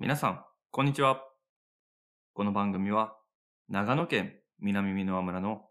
[0.00, 1.22] 皆さん、こんにちは。
[2.32, 3.18] この番組は、
[3.68, 5.66] 長野県南箕輪村の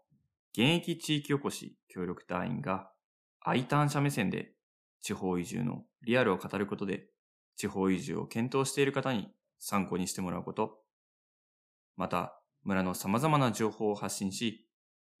[0.52, 2.92] 現役地域おこし協力隊員が、
[3.40, 4.52] I ターン者目線で
[5.00, 7.08] 地方移住のリアルを語ることで、
[7.56, 9.26] 地方移住を検討している方に
[9.58, 10.78] 参考にしてもらうこと、
[11.96, 14.64] また、村の様々な情報を発信し、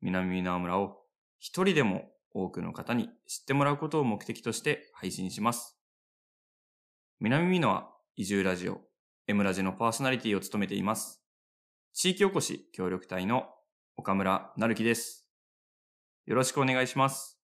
[0.02, 0.98] 南箕輪村を
[1.40, 5.76] 一人でも多くの方に知ってもらうことを目的として配信します。
[7.18, 8.89] 南箕輪移住ラジオ
[9.30, 11.22] M ラジのパーソナリティを務めています。
[11.92, 13.46] 地域おこし協力隊の
[13.96, 15.24] 岡村なるきです。
[16.26, 17.38] よろしくお願いします。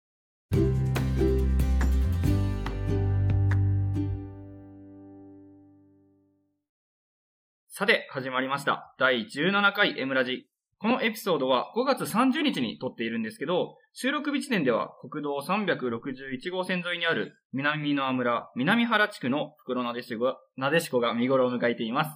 [7.69, 8.97] さて、始まりました。
[8.99, 10.49] 第17回 M ラジ。
[10.79, 22.11] このエピソードは5月30日に撮っているんですけど、収録日時点では国道361号線沿いにある南の村南原地区の袋なでしこなでしこが見頃を迎えています。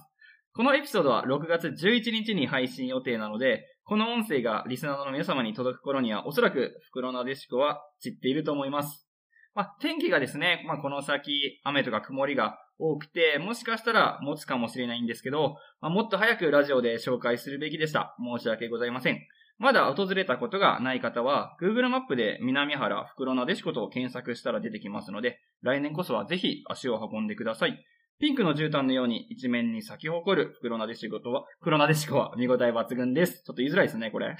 [0.53, 9.10] このエピソードは6月11日に配信予定なので、この音声がリスナーの皆様に届く頃にはおそらく袋なでしこは散っていると思います。
[9.53, 18.15] まあ、天気がですね、まあ、この先雨とか曇りが多くて、もしかしたら持つかもしれないんですけど、まあ、もっと早くラジオで紹介するべきでした。
[18.19, 19.19] 申し訳ございません。
[19.59, 27.85] まだ訪れたことがない方は、Google マップで南原袋なでしことを検索したら出てきますので、来年こそはぜひ足を運んでください。
[28.21, 33.37] ピンクの絨毯のように一面に咲き誇る袋なでしことは、袋なでしこは見応え抜群です。
[33.37, 34.37] ちょっと言いづらいですね、これ。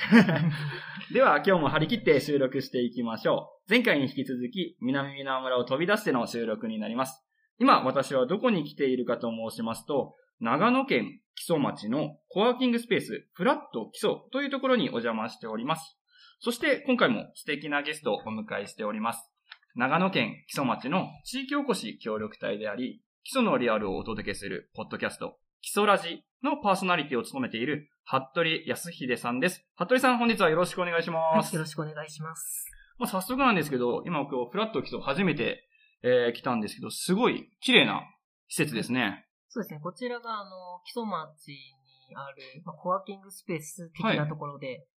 [1.12, 3.70] では、今日も張り切って収録していきましょう。
[3.72, 7.26] 前回に引き続き、南水村を飛び出しての収録になります。
[7.58, 15.98] 今、私はどこに来ているかと申しますと、長野県木曽町のコワーキングスペース、フラット木曽というところにお邪魔しております。
[16.40, 19.28] そして、今回も素敵なゲストをお迎えしております。
[19.74, 29.64] 長野県木曽町の地域おこし協力隊であり、基礎のリアルをお届けするポッドキャスト、基礎ラジのパーソナリティを務めている、服部康秀さんです。
[29.78, 31.54] 服部さん、本日はよろしくお願いします。
[31.54, 32.66] よろしくお願いします。
[32.98, 35.68] まあ、早速なんですけど、今今日フラット基礎初めて、
[36.02, 38.02] えー来たんですけど、すごい綺麗な
[38.48, 39.28] 施設ですね。
[39.50, 44.88] そうですね、こちらが、あの、木曽町にある、まあ、コワーキングスペース的なところで、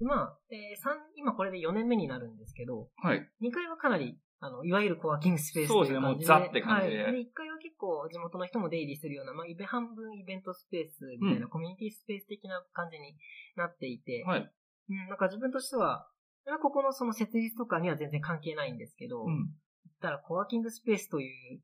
[0.00, 3.28] まあ、えー三今これで4年目になるんですけど、はい。
[3.42, 7.12] 2階はかなり、あの、いわゆるコワーキングスペースそうですねもうザって感じではい。
[7.12, 13.14] で、1階は結構地元の人も出入りするような、まあ、イベ半分イベントスペースみたいな、うんコミュニティスペース的な感じに
[13.54, 14.52] なっていて、はい。
[14.90, 16.08] うん、なんか自分としては、
[16.44, 19.54] まあここのその設立とかには全然関係ないんですけど、うん。
[20.00, 21.60] たらコワーキングスペースという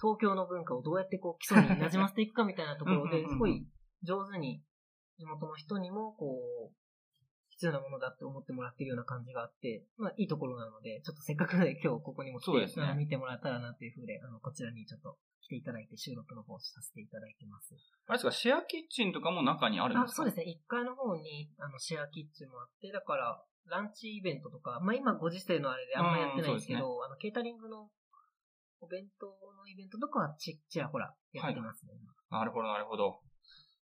[0.00, 3.64] 東京の文化をどうやってこう基礎に馴染ませていくかみたいなところで、すごい
[4.02, 4.62] 上手に
[5.18, 6.85] 地元の人にもこう、
[7.56, 17.74] 必要なものだって思ってもらってるような感じがあって、まあいいところなので、ちょっとせっかくなので今日ここにも来て、そうですね見てもらったらなっていうふうで、あの、こちらにちょっと来ていただいて収録の方させていただいてます。
[18.06, 20.16] あれですか、シェアキッチンとかも中にあるんであ、すか？
[20.16, 20.60] そうですね。
[20.66, 27.90] 1階の方に、あの、シェアキッチンもあって、だから、ランチイベントとか、まあ今ご時世のあれであんまやってないんですけうんど、あの、ケータリングの
[28.80, 31.92] お弁当のイベントとかはち、ちらほらやってますね。
[32.30, 33.20] なるほど、なるほど。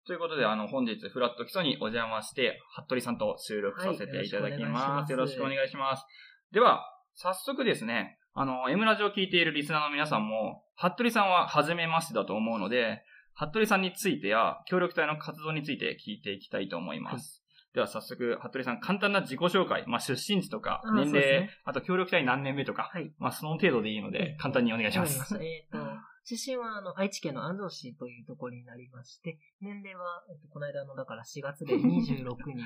[0.08, 5.12] ということで、あの、本日、フラット基礎にお邪魔して、服部さんと収録させていただきます。
[5.12, 6.06] よろしくお願いします。
[6.52, 13.04] では、早速ですね、あの、M ラジオを聞いているリスナーの皆さんも、服部さんは初めましてだと思うので、
[13.36, 17.44] 服部さんについてや、協力隊の活動について聞いていきたいと思います。
[17.74, 23.14] では早速、服部さん、簡単な自己紹介、まあ、出身地とか、あ年齢、そうですねあと協力隊何年目とか、はい。
[23.18, 25.30] まあ、その程度でいいので、簡単にお願いします。
[25.30, 25.42] た。
[25.42, 25.78] えっ、と、
[26.24, 32.64] 出身は、あの、愛知県の安城市というところになりまして、年齢は、えっと、この間の、だから4月で26に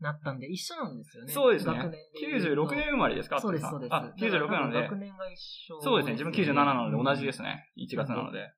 [0.00, 1.32] なったんで、一緒なんですよね。
[1.32, 3.40] そうですね学年で言うと96年生まれですか？
[3.40, 3.94] そうです、そうです。
[3.94, 5.36] あ、96なので学、年が一
[5.72, 6.12] 緒、そうですね。
[6.12, 7.48] 自分97なので同じですね。
[7.76, 7.86] ね。
[7.88, 8.52] 1月なので。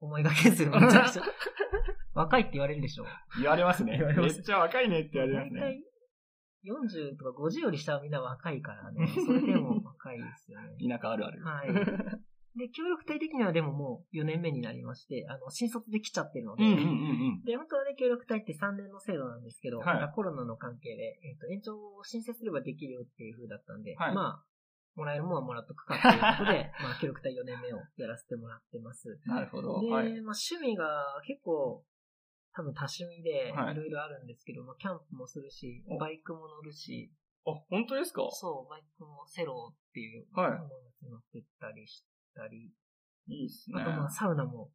[0.00, 1.22] 思いがけず、めちゃくちゃ。
[2.14, 3.04] 若いって言われるでしょ。
[3.40, 3.98] 言われますね。
[3.98, 5.60] めっちゃ若いねって言われますね。
[5.60, 5.84] 大体、
[6.64, 9.06] 40とか50より下はみんな若いからね。
[9.26, 10.76] それでも若いですよね。
[10.88, 11.42] 田舎あるある。
[11.44, 11.68] はい。
[12.58, 16.86] で、協力隊的にはでももう4年目になりまして、あの、新卒で来ちゃってるので、うんうんうんう
[17.40, 17.42] ん。
[17.44, 20.12] で、本当はね、協力隊って3年の制度なんですけど、はい。
[20.14, 24.14] コロナの関係で、えっ、と、延長を申請すればできるよっていう風だったんで、はい。
[24.14, 24.44] まあ、
[24.96, 29.20] もらえるもんはもらっとくかっていうことで、 まあ、協力隊4年目をやらせてもらってます。
[29.26, 29.80] なるほど。
[29.80, 30.10] で、はい。
[30.22, 31.84] まあ、趣味が結構、
[32.54, 33.74] 多分多趣味で、はい。
[33.74, 37.12] いろいろあるんですけど、まあ、キャンプもするしお、バイクも乗るし、
[37.46, 38.26] あ、本当ですか？
[38.32, 40.50] そう、バイクもセロっていうはい。
[40.58, 42.04] ものに乗ってったりし
[42.34, 42.72] たり、
[43.28, 43.84] いいっすねあ。
[43.84, 44.70] とまあ、サウナも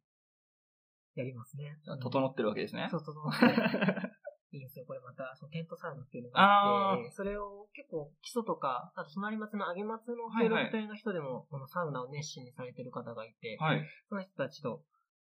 [1.14, 1.78] やりますね。
[2.02, 2.88] 整ってるわけですね。
[2.90, 3.44] そう、整って。
[4.52, 4.84] いいんですよ。
[4.86, 13.84] これまた、そのテントサウナっていうのがああって、それを結構基礎とか、あと隣町の揚げ松の協力隊の人でも、このサウナを熱心にされてる方がいて、はい。
[14.08, 14.84] その人たちと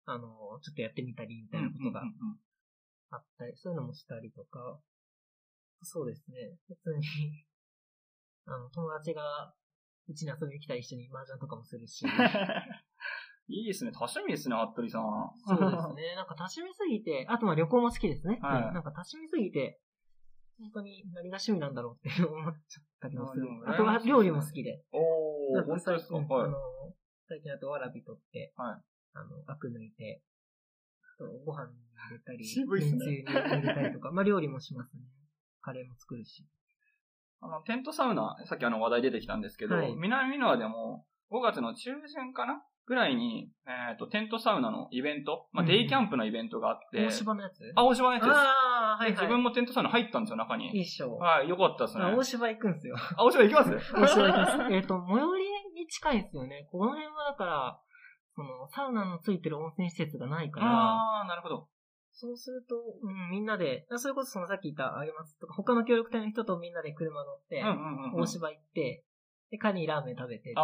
[0.06, 2.02] あの、ちょっとやってみたりみたいなことが
[3.10, 4.78] あったり、そういうのもしたりとか、
[5.82, 6.56] そうですね。
[6.68, 7.04] 普通に、
[8.46, 9.54] あの、友達が
[10.08, 12.04] うちに遊びに来たら一緒に麻雀とかもするし、
[13.48, 13.92] いいですね。
[13.92, 15.32] 多趣味ですね、服部さん。
[15.46, 16.14] そうですね。
[16.16, 18.38] なんか多趣味すぎて、あとまあ旅行も好きですね。
[18.42, 19.80] はいうんなんか多趣味すぎて、
[20.58, 23.76] 本当に何が趣味なんだろうって思っちゃったりもするまあ。
[23.76, 24.84] とは料理も好きで。
[24.92, 26.14] おー、本当ですか？
[26.16, 26.94] 最近、はいあの、
[27.28, 28.82] 最近だとわらび取って、はい
[29.14, 30.22] あの、アク抜いて、
[31.02, 35.02] あとご飯に入れたり、めんつゆに入れたりとか、まあ料理もしますね。
[35.60, 36.46] カレーも作るし。
[37.40, 42.62] あの、テントサウナ、さっきあの話題出てきたんですけど、はい南美濃和でも5月の中旬かな？
[42.86, 47.60] ぐらいに、えっ、と、テントサウナのイベント、まあ、うんうんデイキャンプのイベントがあって、大芝のやつ？
[47.74, 48.32] あ、大島のやつです。
[48.36, 49.12] あー、はい、はい。
[49.12, 50.82] で自分もテントサウナ入ったんですよ、中いいに。
[50.82, 51.16] っしょ。
[51.16, 52.04] はい、よかったですね。
[52.04, 52.96] あ大芝行くんすよ。
[53.16, 53.70] あ、大島行きます？
[53.96, 54.72] 大芝行きます。
[54.74, 55.44] えっと、最寄り
[55.80, 56.68] に近いですよね。
[56.70, 57.80] この辺はだから、
[58.34, 61.68] その、サウナのついてる温泉施設がないから、あー、なるほど。
[62.16, 67.62] そうすると、うん、みんなで、それこそそのさっき言ったあげますとか、他の協力隊の人とみんなで車乗って。
[68.16, 69.04] 大芝行って、
[69.50, 70.62] で、カニラーメン食べてっていう、黄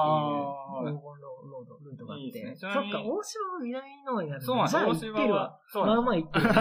[0.86, 2.38] 金ロード、ルートがあって。
[2.38, 5.60] いいねそっか、大芝は南の方になるそうなんです大島は。。
[5.66, 6.44] そうまあまあ行ってる。
[6.46, 6.56] うんす。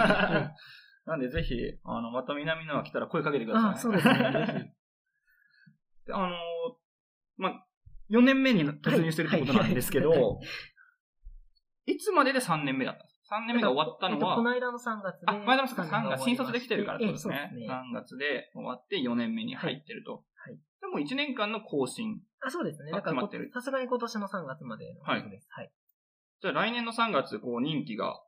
[1.06, 1.54] なんでぜひ、
[1.84, 3.70] あの、また南のは来たら声かけてください。
[3.72, 4.74] あ、そうですね。
[6.12, 6.30] あのー、
[7.36, 7.66] まあ、
[8.10, 10.36] 4年目に突入してるってことなんですけど、はいはい
[11.86, 15.26] いつまでで3年目だった ?3 年目が終わったのえっとこのは、間の3月で。
[15.26, 17.48] あ、前田さん3月、新卒で来てるからってことですええね。
[17.52, 17.68] すね。
[17.68, 20.12] 3月で終わって4年目に入ってると。
[20.12, 22.22] はいはいでも1年間の更新。
[22.40, 22.90] あ、そうですね。
[22.92, 25.46] あだからさすがに今年の3月までのはずです。
[25.50, 25.70] はい。
[26.40, 28.18] じゃあ来年の3月、こう、任期が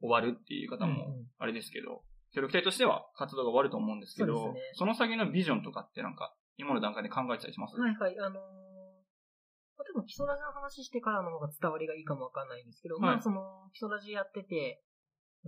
[0.00, 7.80] 終わるっていう方うんもうん、あれですけど、協力隊としては活動が終わると思うんですけど、そねその先のビジョンとかってなんか、今の段階で考えてたりします？
[7.80, 8.18] はいはい。
[8.20, 8.42] あのー、まあ、
[9.94, 14.82] 多分基礎ラジの話してからの方が伝わりがいいかもわかんないんですけど、はいまあその、基礎ラジやってて、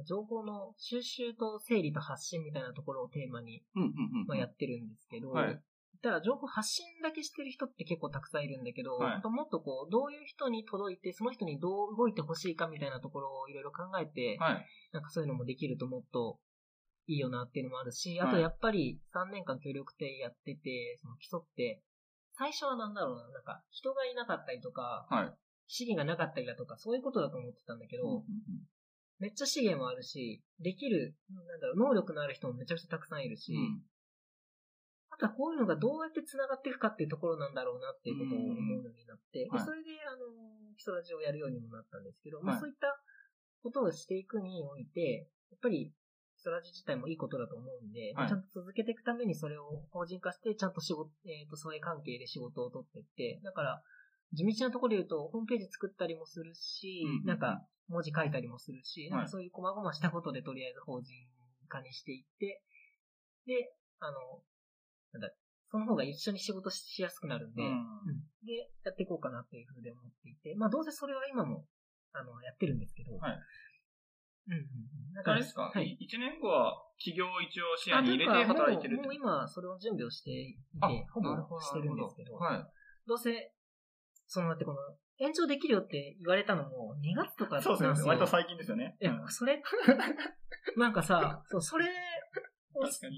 [0.06, 4.26] 情報の収集と整理と発信みたいなところをテーマに、うんうんうん。
[4.28, 5.60] まあ、やってるんですけど、はい
[6.02, 14.66] ただ情報発信だけしてる人って結構たくさんいるんだけど、はいもっとこう、どういう人に届いて、その人にどう動いてほしいかみたいなところをいろいろ考えて、はい。
[14.92, 16.38] なんかそういうのもできるともっと
[17.06, 21.82] いいよなっていうのもあるし、はいあとやっぱり3年間協力隊やってて、その基礎って、
[22.38, 25.34] 最初はなんだろうな、なんか人がいなかったりとか、はい。
[25.68, 28.22] 資源がなかったりだとか、そういうことだと思ってたんだけど、うんうんうん。
[29.18, 33.82] めっちゃ資源もあるし、できる、なんだろう、能力のある人もめちゃくちゃたくさんいるし、うん。
[35.10, 39.64] あとはこういうのがどうやって繋がっていくかっていうところなんだろうなっていうことを思うようになって、うんはい。
[39.64, 42.56] でそれで、あの、基礎ラジオをやるようにもなったんですけど、まはい。
[42.58, 42.92] あそういった
[43.62, 45.92] ことをしていくにおいて、やっぱり
[46.46, 48.28] 基礎ラジ自体もいいことだと思うんで、はい。
[48.28, 53.82] ちゃんと続けていくためにそれを法人化して、ちゃんと仕事、えっ、と、そういう関係で仕事を取っていって、だから、
[54.32, 57.26] 地道なところで言うと、ホームページ作ったりもするし、うんうんうん。
[57.26, 61.14] なんか、文字書いたりもするし、なんはいかそういう細々したことでとりあえず法人
[61.68, 62.62] 化にしていって、
[63.46, 64.42] で、あの、
[65.12, 65.30] なんだ、
[65.70, 67.68] その方が一緒に仕事しやすくなるんで、うん。
[67.68, 67.76] うん。
[68.46, 71.64] で、やっていこうかなっていうふうで思っていて、まあどうせそれは今も、
[72.12, 73.38] あの、やってるんですけど、はい
[74.48, 75.24] うんうんうん。
[75.24, 75.98] だあれですか、はい。
[76.00, 82.66] 1年後は企業を一応視野あに入れて働いてるもうもう今、それを準備をしていて、ほぼしてるんですけど、はい。
[83.06, 83.52] どうせ、
[84.26, 84.78] その、だってこの、
[85.18, 88.08] 延長できるよって言われたのも2月とかそうですね。
[88.08, 88.96] 割と最近ですよね。
[89.00, 89.62] いや、それ、
[90.76, 91.86] なんかさ、そう、それ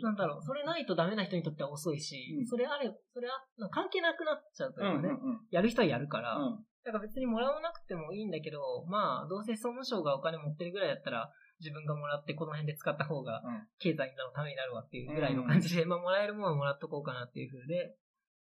[0.02, 5.40] なんだろう、それないとダメな人にとっては遅いし、うんそれあれ、それは関係なくなっちゃうとういうかね、んうんうん。
[5.50, 17.96] やる人はやるから、うんだから別にもらわなくてもいいんだけど、まあ、どうせ総務省がお金持ってるぐらいだったら、自分がもらってこの辺で使った方がうん経済のためになるわっていうぐらいの感じで、まあ、もらえるものはもらっとこうかなっていう風で、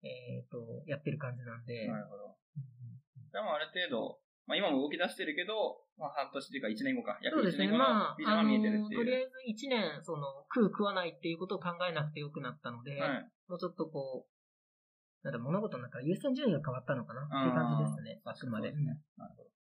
[0.02, 2.36] えっ、と、やってる感じなんで、なるほど。
[3.32, 7.18] でもある程度、まあ今も動き出してるけど、まあ半年っていうか1年後か。
[7.22, 7.68] 約1そうですね。
[7.68, 9.00] 年後のまあ、ビジョンが見えてるっていう。
[9.00, 13.30] あのとりあえず1年、その、食う食わないっていうことを考えなくてよくなったので、はい。
[13.48, 14.32] もうちょっとこう、
[15.22, 17.22] なんだ、物事の中で優先順位が変わったのかな？
[17.22, 18.20] っていう感じですね。
[18.24, 18.70] あくまで。
[18.70, 18.98] ですね。
[19.16, 19.52] なるほど。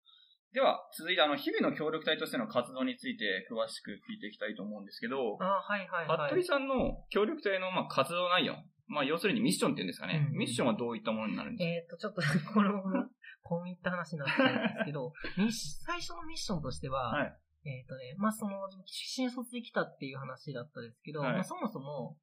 [0.52, 6.28] では、続いてあの、日々の協力隊としての活動について詳しく聞いていきたいと思うんですけど、あはいはいはい。
[6.28, 10.28] 服部さんの協力隊のまあ活動内容、まあ要するにミッションっていうんですかね。
[10.30, 12.20] うんミッションはどういったものになるんですか、えっ、と、ちょっと、
[12.52, 12.82] この、
[13.42, 15.12] こういった話になっちゃうんですけど、
[15.86, 17.32] 最初のミッションとしては、はい
[17.64, 22.18] えっ、とね、まあその、新卒で来たっていう話だったですけど、はいまあそもそも、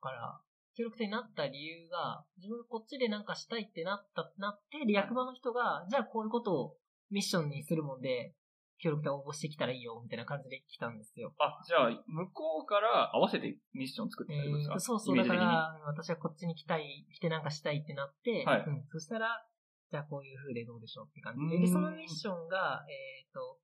[0.00, 0.40] だから、
[0.76, 6.76] 協力隊になった理由が、自分がこっちでなんかしたいってなった、なって、で、役場の人が、じゃあこういうことを
[7.10, 8.34] ミッションにするもんで、
[8.78, 11.32] 協力隊応募してきたらいいよ、みたいな感じで来たんですよ。
[11.38, 19.46] あ、じゃあ、向こうから合わせてミッション作ってえくれるんですか、そうそう、だから、私はこっちに来たい、来てなんかしたいってなって、はいうん、そしたら、
[19.90, 21.58] じゃあこういう風でどうでしょうって感じで。
[21.58, 23.60] で、そのミッションが、えっ、と、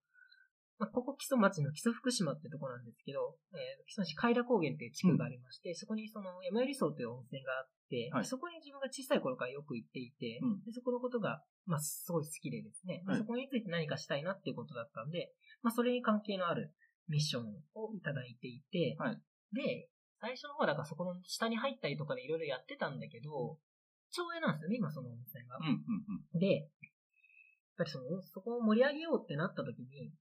[0.83, 8.25] まあ、ここ木曽町の木曽福島ってとこなんですけど、えー、木曽市海田高原っていう地区がありまして、そこにその山寄荘という温泉があって、はい。
[8.27, 10.65] そこに自分が小さい頃からよく行っていて、うん。
[10.67, 13.19] でそこのことが、まあ、すごい好きでですね、ではい。
[13.21, 15.31] そこについて何かしたいなっていうことだったんで、
[15.63, 16.75] まあ、それに関係のある
[17.07, 17.47] ミッション
[17.79, 19.23] をいただいていて、はい。
[19.55, 19.87] で、
[20.19, 23.59] 最初の方だからそこの下に入ったりとかでいろいろやってたんだけど、
[24.11, 25.59] 町営なんですよね、今その温泉が。
[25.59, 25.79] うんうん
[26.35, 26.41] うん。
[26.43, 26.69] で、やっ
[27.79, 30.13] ぱりその、そこを盛り上げようってなった時に、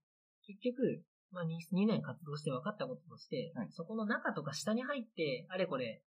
[0.46, 3.68] 結局、まあ 2, 2年活動して分かったこととして、はい。
[3.72, 6.02] そこの中とか下に入って、あれこれ、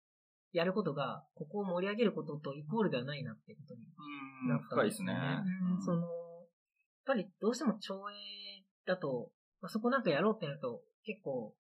[0.52, 5.12] やることが、ここを盛り上げることとイコールではないなっていうことにうーん、なったん深いですね。
[5.12, 6.08] うんその、やっ
[7.06, 11.54] ぱりどうしても町営だと、まあ、そこなんかやろうってなると、結構、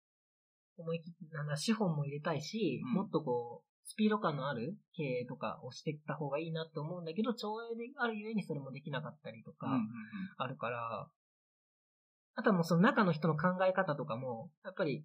[0.76, 2.92] 思い切って、なんだ、資本も入れたいし、うん。
[2.94, 9.78] もっとこう、スピード感のある経営とかをしていった方がいいなって思うんだけど、町営であるゆえにそれもできなかったりとか
[10.38, 11.08] あるから、
[12.34, 15.04] あとはもうその中の人の考え方とかも、やっぱり、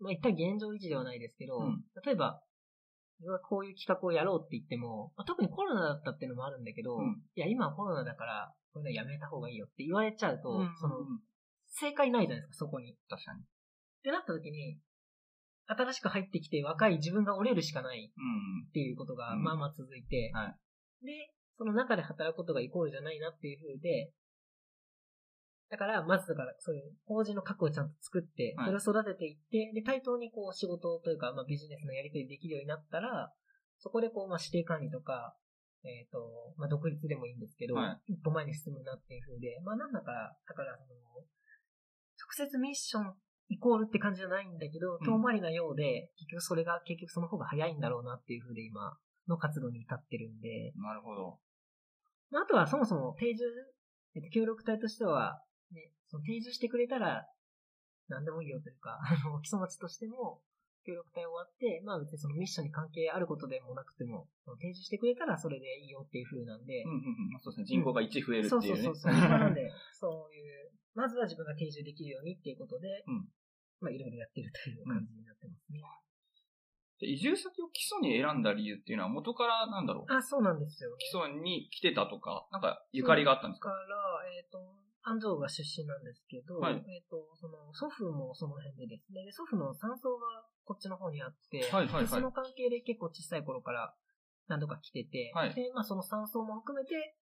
[0.00, 1.84] まあ一旦現状維持ではないですけど、うん。
[2.04, 2.42] 例えば、
[3.48, 7.22] こういう企画をやろうって言っても、まあ特にコロナだったっていうのもあるんだけど、うん。
[7.34, 10.74] いや今はコロナだから、これやめた方がいいよって言われちゃうと、うん。
[10.80, 11.06] そのう、ん
[11.72, 12.92] 正解ないじゃないですか、そこに。
[12.92, 13.42] っ確かに。
[14.02, 14.78] てなった時に、
[15.66, 19.42] 新しく入ってきて若い自分が折れるしかないうんっていうことがうん。
[19.42, 20.56] まあまあ続いて、は
[21.02, 24.12] で、その中で働くことがイコールじゃないなっていう風で、
[25.70, 28.66] だから、まずだから、そういう、法人の核をちゃんと作って、はい。
[28.66, 33.32] それを育てていって、で、対等にこう、仕事というか、まあビジネスのやり取りできるようになったら、
[33.78, 35.36] そこでこう、まあ指定管理とか、
[35.84, 36.18] えっ、と、
[36.58, 41.00] まあ独立でもいいんですけど、は一歩前に進むなっていう風で、まあなんだか、だから、その、
[42.18, 43.14] 直接ミッション
[43.50, 45.06] イコールって感じじゃないんだけど、うん。
[45.06, 48.96] 遠回りなようで、結局それが、結局その方が早いんだろうなっていう風で今
[49.28, 51.38] の活動に至ってるんで、なるほど。
[52.30, 53.44] まあ、あとはそもそも定住、
[54.14, 57.26] えっと、協力隊としては、ね、その定住してくれたら、
[58.08, 60.42] 何でもいいよというか、 あの、基礎町としても、
[60.84, 67.40] 協力隊終わって、まあ別にそのミッションに関係あることでもなくても、その定住してくれたらそれでいいよっていう風なんでうん、うんうん。
[67.42, 67.64] そうですね。
[67.66, 68.82] 人口が1増えるってそういうね。
[68.84, 69.12] そうそうそう。
[69.28, 73.28] まあなんで、そういう、まずは自分が定住できるようにっていうことで、うん
[73.80, 75.80] まあいろいろやってるという感じになってますね。
[76.98, 80.12] で移住先を基礎に選んだ理由っていうのは元からなんだろう？
[80.12, 80.96] あ、そうなんですよね。
[80.98, 83.70] 基礎に来てたとか、なんかゆかりがあったんですか？
[83.70, 84.58] から、えっ、と、
[85.02, 93.94] 安城が出身なんですけど、はいえっ、と、その、祖父もその辺でですね、で祖父の山荘がこっちの方にあって、はいはいはいでその関係で結構小さい頃から
[94.48, 97.16] 何度か来てて、はいで、まあその山荘も含めて、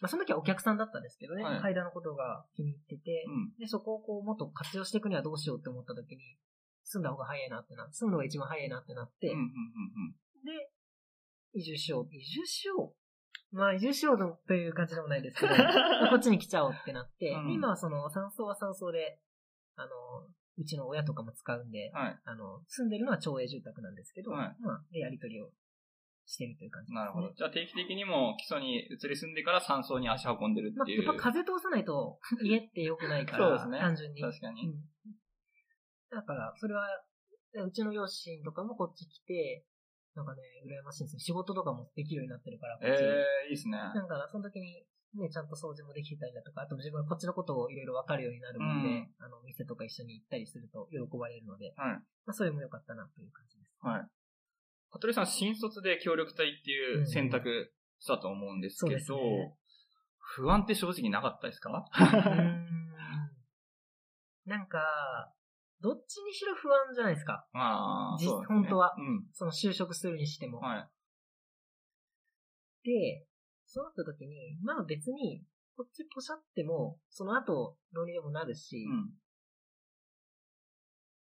[0.00, 3.58] まあその時はお客さんだったんですけどね、はい階段のことが気に入ってて、うん。
[3.58, 6.38] で、そこをこうもっと活用していくにはどうしようって思った時に、
[6.84, 9.50] 住んだ方が早いなってな住むのが一番早いなってなって、うんうんうん
[10.44, 10.70] で、
[11.52, 12.08] 移住しよう。
[12.10, 12.99] 移住しよう。
[13.52, 15.58] まあ、移住しようという感じでもないですけど、ま
[16.06, 19.18] あこっちに来ちゃおうってなって、うん今はその山荘は山荘で、
[19.76, 19.90] あの、
[20.56, 21.94] うちの親とかも使うんで、うん。
[21.94, 22.20] はい。
[22.24, 25.50] あの、住んでるのは町営住宅なんですけど、はいまあ、で、やりとりを
[26.26, 27.00] してるという感じです、ね。
[27.00, 27.32] なるほど。
[27.32, 31.04] じゃあ定期的にも基礎に移り住んでから山荘に足運んでるまあ、っていう。
[31.04, 34.20] やっぱ風通さないと家って良くないから、 そうですね単純に。
[34.20, 34.68] 確かに。
[34.68, 34.84] うん
[36.10, 36.86] だから、それは、
[37.54, 39.64] うちの両親とかもこっち来て、
[40.14, 41.18] なんかね、羨ましいんですよ。
[41.20, 43.78] 仕事とかもできるようになってるから、こっちええいいっすね。
[43.78, 51.94] なんか、その時に、ね、ちゃんと掃除もできたりだとか、あと自分はこっちのことをいろいろ分かるようになるので、うんあの、店とか一緒に行ったりすると喜ばれるので、はい。
[52.26, 53.78] まあ、それも良かったなという感じです。
[53.80, 54.06] はい。
[54.90, 59.56] 服部さん、新卒で協力隊っていう選択したと思うんですけど、そうですね
[60.18, 61.88] 不安って正直なかったですか？
[64.46, 65.32] なんか、
[65.80, 67.46] どっちにしろ不安じゃないですか。
[67.52, 69.26] まあ、実そうですね本当はうん。
[69.32, 70.58] その就職するにしても。
[70.60, 70.88] はい。
[72.84, 73.26] で、
[73.66, 75.44] そうなった時に、まあ別に、
[75.76, 78.84] こっちポシャっても、その後、どうにでもなるし、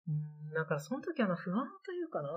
[0.07, 0.13] うん。
[0.13, 2.29] うん、なんかその時はな不安というかな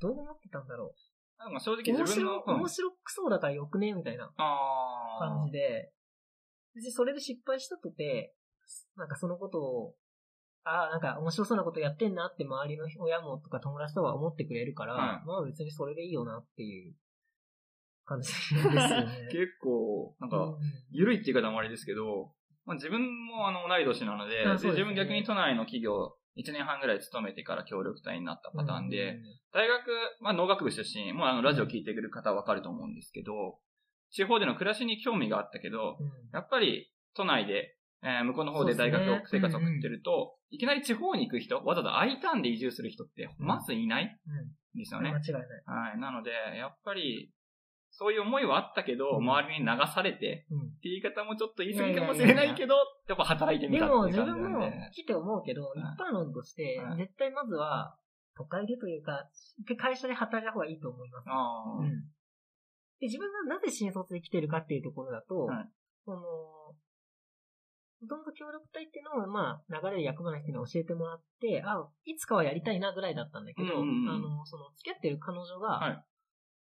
[0.00, 0.94] どう思ってたんだろ
[1.38, 1.96] なんか正直う。
[1.96, 5.28] 面自分の白、、面白くそうだからよくねみたいなああ。
[5.36, 5.92] 感じで、
[6.74, 8.34] 別にそれで失敗したとて、
[8.96, 9.94] なんかそのことを、
[10.64, 16.94] ああ、なんか面白そうなことやってんなって周りの親もとか友達とは思ってくれるから、はいまあ別にそれでいいよなっていう
[18.04, 19.28] 感じですよね。
[19.30, 20.56] 結構、なんか、うん。
[20.90, 22.32] ゆるいって言い方もあれですけど、
[22.64, 24.70] まあ、自分もあの同い年なので、ですね。
[24.72, 29.18] 自分逆に都内の企業1年半ぐらい勤めてから協力隊になったパターンで、
[29.52, 29.90] 大学、
[30.20, 33.58] まあ、農学部出身、もうあのラジオ聞いてくる方はわかると思うんですけど、
[34.10, 36.06] 地方での暮らしに興味があったけど、うん。
[36.32, 45.10] やっぱり都内で、えー向こうの方で大学生活を送ってると、いきなり地方に行く人、わざわざ I ターンで移住する人って、まずいないんですよね。
[45.10, 45.42] うん間違いない。
[45.66, 46.00] はい。
[46.00, 47.32] なので、やっぱり、
[47.90, 50.60] そういう思いはあったけど、うん周りに流されて、うん。
[50.60, 52.74] って言い方もちょっと言い過ぎかもしれないけど、
[53.08, 54.90] やっぱ働いてみでたっても自いう感じ分もなんで。
[54.92, 57.96] 来て思うけど、うん一般論としてうん、絶対まずは、
[58.34, 59.28] 都会でというか、
[59.78, 61.26] 会社で働いた方がいいと思います。
[61.28, 61.90] うん。
[62.98, 65.68] で、自分がなぜ新卒で来てるかっていうところだと、はい
[66.04, 66.20] その、
[68.02, 74.10] もともと協力隊っていうのを、まあ、流れで役場の人に教えてもらって、あ、いつかはやりたいなぐらいだったんだけど、うんうんうん。
[74.10, 76.04] あの、その、付き合ってる彼女が、はい。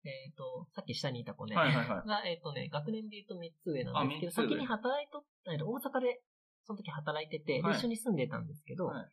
[0.08, 2.08] えっ、と、さっき下にいた子ね、はいはいはい。
[2.08, 6.22] が、えっ、とね、学年で言うと3つ上なんですけど、先に働いと、えっと大阪で、
[6.64, 7.76] その時働いてて、ではい。
[7.76, 9.06] 一緒に住んでたんですけど、はい。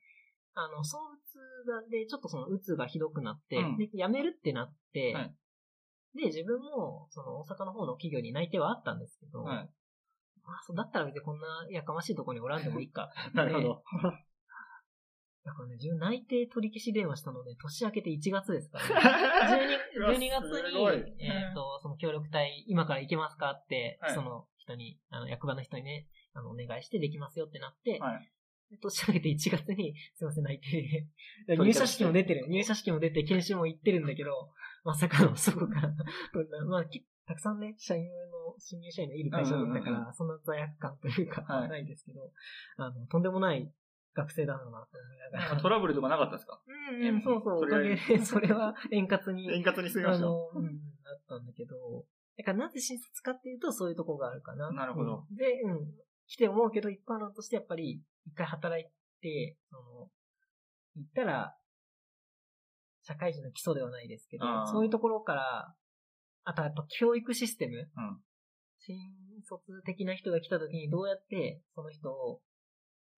[0.53, 3.77] あの、躁うつがで、ちょっとそのうつがひどくなって、うん。
[3.77, 5.35] で、辞めるってなって、はい。
[6.13, 9.45] で、自分も、その大阪の方の企業に内定はあったんですけど、
[10.45, 13.11] あ、そうだったら別にこんなやかましいところにおらんでもいいか。
[13.33, 13.83] なるほど。
[15.45, 19.77] だからね、自分内定取り消し電話したのね、年明けて1月ですからね。
[19.97, 28.29] うわ 12, 12月に、えっ、と、その協力隊、今から行けますかって、はいその人に、あの、役場の人にね、あの、お願いしてできますよってなって、はい
[28.71, 30.81] で年明けて1月に、すいません、内定
[31.47, 31.57] で。
[31.57, 32.47] 入社式も出てる。
[32.47, 34.51] 入社式も出て、研修も行ってるんだけど、
[34.83, 35.93] まさかのそこから、
[36.65, 41.69] まあ、きたくさんね、社員の、新入社員のいる会社だったから、そんな罪悪感というか、はい。
[41.69, 42.29] ないですけど、
[42.77, 43.73] あの、とんでもない
[44.13, 45.61] 学生だなと思いながら。
[45.61, 46.61] トラブルとかなかったですか？
[46.91, 50.25] うんうん、そうそう、おかげで、それは円滑に、円滑に過ぎました。
[50.27, 50.73] あの、うん、なっ
[51.27, 52.05] たんだけど、
[52.37, 54.71] だからなぜ新卒かっていうと、そういうとこがあるかな。
[54.71, 55.25] なるほど。
[55.31, 55.35] うん。
[55.35, 55.91] で、うん、
[56.27, 58.85] 来て思うけど、一般論としてやっぱり、一回働い
[59.21, 60.09] て、その、
[60.97, 61.57] 行ったら、
[63.01, 65.75] 社会人の基礎ではないですけどそういうところから、
[66.43, 68.19] あとはやっぱ教育システム、うん
[68.85, 68.97] 新
[69.47, 72.41] 卒的な人が来た時にどうやってその人を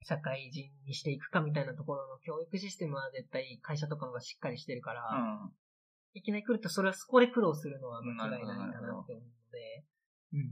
[0.04, 5.52] 社会人にしていくかみたいなところの教育システムは絶対会社とかのがしっかりしてるから、うん。
[6.14, 9.84] いきなり来るとそれはそこで苦労するのは間違いないかなって思うので、
[10.34, 10.48] うんうん。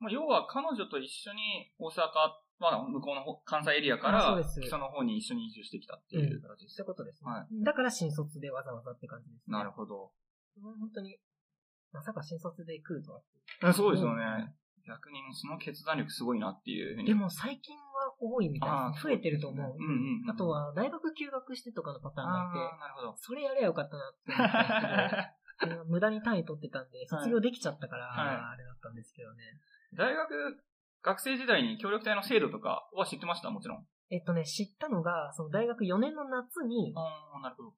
[0.00, 2.12] まあ、要は彼女と一緒に大阪、
[2.60, 7.30] まあ、向こうの方関西エリアから基礎の方に一緒に移住してきたっていう形ですそういうことですね。
[7.30, 9.56] はだから新卒でわざわざって感じですね。
[9.56, 10.12] なるほど。
[10.60, 11.18] 本当に、
[11.94, 13.22] まさか新卒で来ると
[13.62, 14.52] はそうですよね。
[14.86, 17.06] 逆にその決断力すごいなっていうふうに。
[17.08, 17.82] でも最近は
[18.20, 19.04] 多いみたいあーです。
[19.04, 19.66] 増えてると思う。
[19.66, 23.14] そうんうんうんあとは、大学休学してとかのパターンがああ、なるほど。
[23.16, 29.42] それやればよかったなって思ったんですけど、 無駄に単位取ってたんで、卒業できちゃったから、はいあれだったんですけどね。
[29.94, 30.62] 大学、
[31.02, 33.50] 学生時代に協力隊の制度とかは知ってました？
[33.50, 33.86] もちろん。
[34.10, 37.72] えっとね、知ったのが、その大学4年の夏に、ああ、なるほど。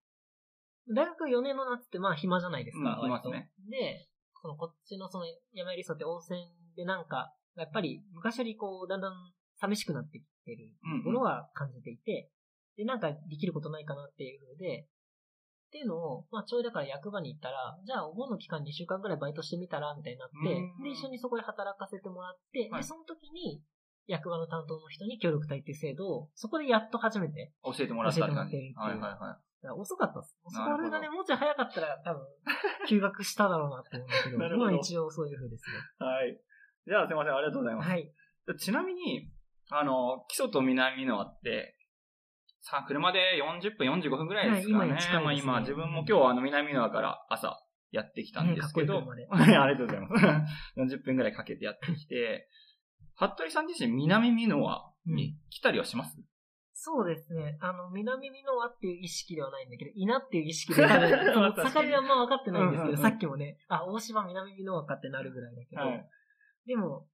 [0.89, 3.01] 大学4年の夏ってまあ暇じゃないですか。
[3.03, 4.09] うん暇ですねで、
[4.41, 6.41] そのこっちのその山入り層って温泉
[6.77, 9.13] でなんか、やっぱり昔よりこう、だんだん
[9.59, 12.31] 寂しくなってきてるうん、ところは感じていて、
[12.77, 14.87] で、なんかできることないかなっていう風で、
[15.67, 23.63] っていうのを、まあちょいだから役場に行ったら、じゃあお盆の期間2週間ぐらいバイトしてみたらみたいになってうん、で、一緒にそこで働かせてもらって、はいで、その時に、
[24.07, 28.21] 役場の担当の人に協力隊っていう制度を、そこでやっと初めて教えてもらった。
[28.21, 29.46] 教えてもらってるっていうはいはいはい。
[29.75, 30.39] 遅かったっす。
[30.49, 32.27] それがね、もうちょい早かったら多分、
[32.89, 36.07] 休学しただろうなって思うんだけど、 なるほど今一応そういう風ですね。
[36.07, 36.41] はい。
[36.87, 37.89] じゃあすいません、ありがとうございます。
[37.89, 38.13] はい。
[38.59, 39.31] ちなみに、
[39.71, 41.77] あの、基礎と南のあって、
[42.61, 44.79] さあ、車で40分、45分ぐらいですかね。
[44.79, 47.61] はい今ねまあ今、自分も今日はあの南のから朝
[47.93, 50.97] やってきたんですけど、ねいい はいありがとうございます。
[50.99, 52.49] 40分ぐらいかけてやってきて、
[53.15, 56.19] 服部さん自身南美濃和に来たりはします、
[56.79, 57.57] そうですね。
[57.61, 66.11] あの、南美濃和っていう意識ではないんだけど、稲っていう意識で多分、そ の確かに境であんま分かってないんですけど、さっきもね、あ、大島南美濃和かってなるぐらいだけど、はい。
[66.67, 67.09] でも、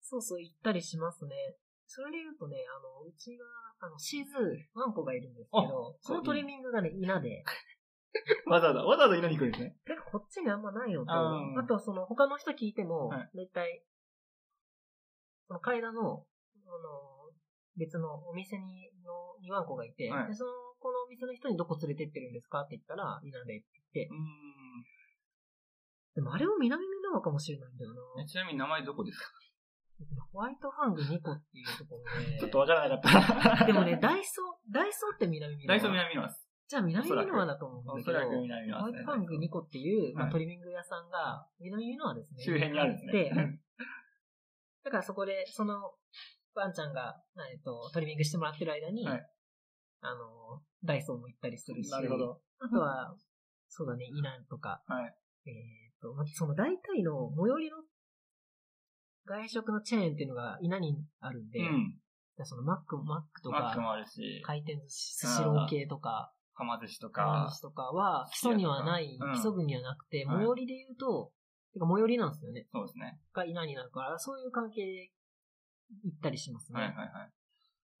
[0.00, 1.58] そうそう行ったりしますね。
[1.84, 3.44] それで言うとね、あの、うちが、
[3.80, 7.44] あの、シーズー、ワンコがいるんですけど、そのトリミングがね、稲で、
[8.46, 9.76] わざわざ、わざわざ稲に来るんですね。
[9.84, 11.60] てかこっちにあんまないのと、あー。
[11.60, 13.84] あとその他の人聞いてもはい、だいたい、
[15.48, 16.26] その階段の、
[16.66, 17.11] あの、
[17.76, 24.84] 別のお店に、の、にワンコがいて、はいで、その、このお店の人にどこ連れてってるんですかって言ったら、稲でって言ってう、ーん
[26.14, 28.26] でもあれは南見なのかもしれないんだよなえ。
[28.26, 29.30] ちなみに名前どこですか？
[30.32, 33.64] ホワイトファング2個っていうところで、ちょっとわからなかった。
[33.66, 36.48] でもね、ダイソー、ダイソーって南見ダイソー南のです。
[36.66, 38.98] じゃあ南見の輪だと思うんだけど、おそらく南のですねホワイト。
[39.04, 42.42] ファング2個っていう、まあ、はいトリミング屋さんが、南見の輪ですね。
[42.42, 43.12] 周辺にあるんですね。
[43.12, 43.30] で、
[44.84, 45.94] だからそこで、その、
[46.54, 47.16] ワンちゃんが、
[47.50, 49.26] えっと、トリミングしてもらってる間に、はい
[50.02, 52.40] あの、ダイソーも行ったりするし、なるほど。
[52.58, 53.14] あとは、
[53.68, 55.14] そうだね、イナンとか、はい。
[55.46, 55.50] え
[55.94, 57.76] っと、まその大体の最寄りの
[59.24, 61.94] 外食のチェーンっていうのが稲にあるんで、うん。
[62.44, 71.32] そのマック、マックとか、マックもあるし、回転寿司、スシロー系とか、はま寿司と釜か寿、司とかは、基礎にはない、うん基礎群にはなくて、はい最寄りで言うと、
[71.72, 72.66] てか最寄りなんですよね。
[72.72, 73.20] そうですね。
[73.32, 75.10] が稲になるから、そういう関係で
[76.04, 76.80] 行ったりしますね。
[76.80, 77.08] はいはいはい。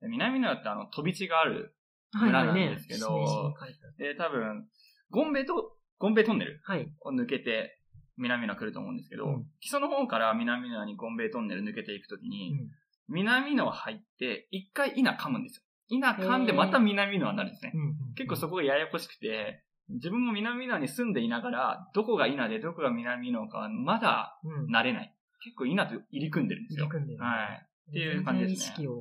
[0.00, 1.74] で南野ってあの、飛び地がある。
[2.12, 2.74] はい村なんはいね。
[2.74, 4.68] ですけど名刺に書いてあるで、多分、
[5.10, 6.92] ゴンベと、ゴンベトンネルはい。
[7.00, 7.78] を抜けて、
[8.18, 12.70] 南野来ると思うんですけど、うん基礎の方から南野にゴンベイトンネル抜けていくときに、うん
[13.08, 15.62] 南野入って、一回稲噛むんですよ。
[15.88, 17.72] 稲噛んでまた南野になるんですね。
[17.74, 24.74] うんうん結構そこがややこしくて、自分も南野に住んでいながら、どこが稲でどこが南野か、まだうん。
[24.74, 25.14] 慣れない。
[25.44, 26.86] 結構稲と入り組んでるんですよ。
[26.86, 27.22] 入り組んでる。
[27.22, 27.66] はい。
[27.90, 29.00] っていう感じですね意識を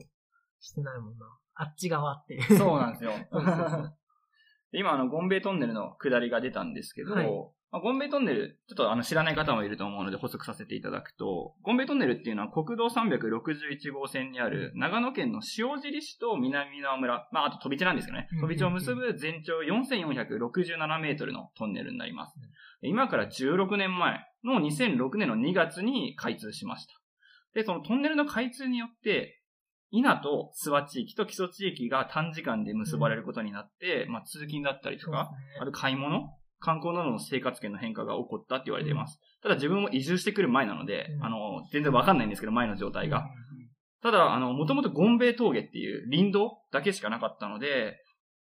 [0.60, 1.26] してないもんな。
[1.56, 2.42] あっち側って。
[2.56, 3.12] そうなんですよ。
[3.32, 3.98] そうそうそう
[4.72, 7.28] で今、あの、ゴンベイトンネルの下りが出たんですけど、はい
[7.72, 22.34] まあゴンベイトンネル、ちょっとあの知らない方もいると思うので補足させていただくと、ゴンベイトンネルっていうのは国道361号線にある長野県の塩尻市と南野村、まああと飛び地なんですけどねうん、飛び地を結ぶ全長4467メートルのトンネルになります。
[22.82, 27.01] で今から16年前の2006年の2月に開通しました。
[27.54, 29.42] で、そのトンネルの開通によって、
[29.90, 39.20] 稲と諏訪地域と木曽地域が短時間で結ばれることになって、まあ通勤だったりとか、ある買い物、観光などの生活圏の変化が起こったって言われています。
[39.42, 41.38] ただ自分も移住してくる前なので、うんあの、
[41.72, 43.18] 全然わかんないんですけど、前の状態が。
[43.18, 48.04] うんうんただ、あの、もともとゴンベイ峠っていう林道だけしかなかったので、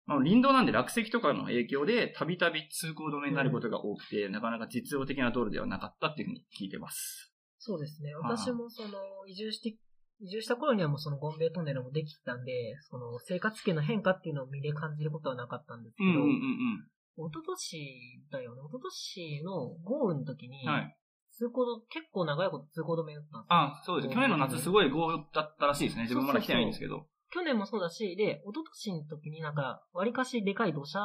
[0.06, 7.33] まあ、林道なんで落石とかの影響で、たびたび通行止めになることが多くて、なかなか実用的な道路ではなかったっていうふうに聞いてます。
[7.64, 8.14] そうですね。
[8.14, 9.78] はい私もその、移住して、
[10.20, 18.60] 移住した頃にはもうそのゴンベイトンネルもできてたんで、その生活圏の変化っていうのを身で感じることはなかったんですけど、うんうんうん一昨年だよね。
[18.60, 20.98] 一昨年の豪雨の時にうん。、はい。
[21.30, 23.54] 通行止結構長いこと通行止めだったんですよ。
[23.54, 24.14] あ、そうです。
[24.14, 26.02] 去年の夏すごい豪雨だったらしいですね。
[26.02, 27.06] 自分まだ来てないんですけど。
[27.30, 31.02] 去年もそうだし、で、一昨年の時になんか、割かしでかい土砂、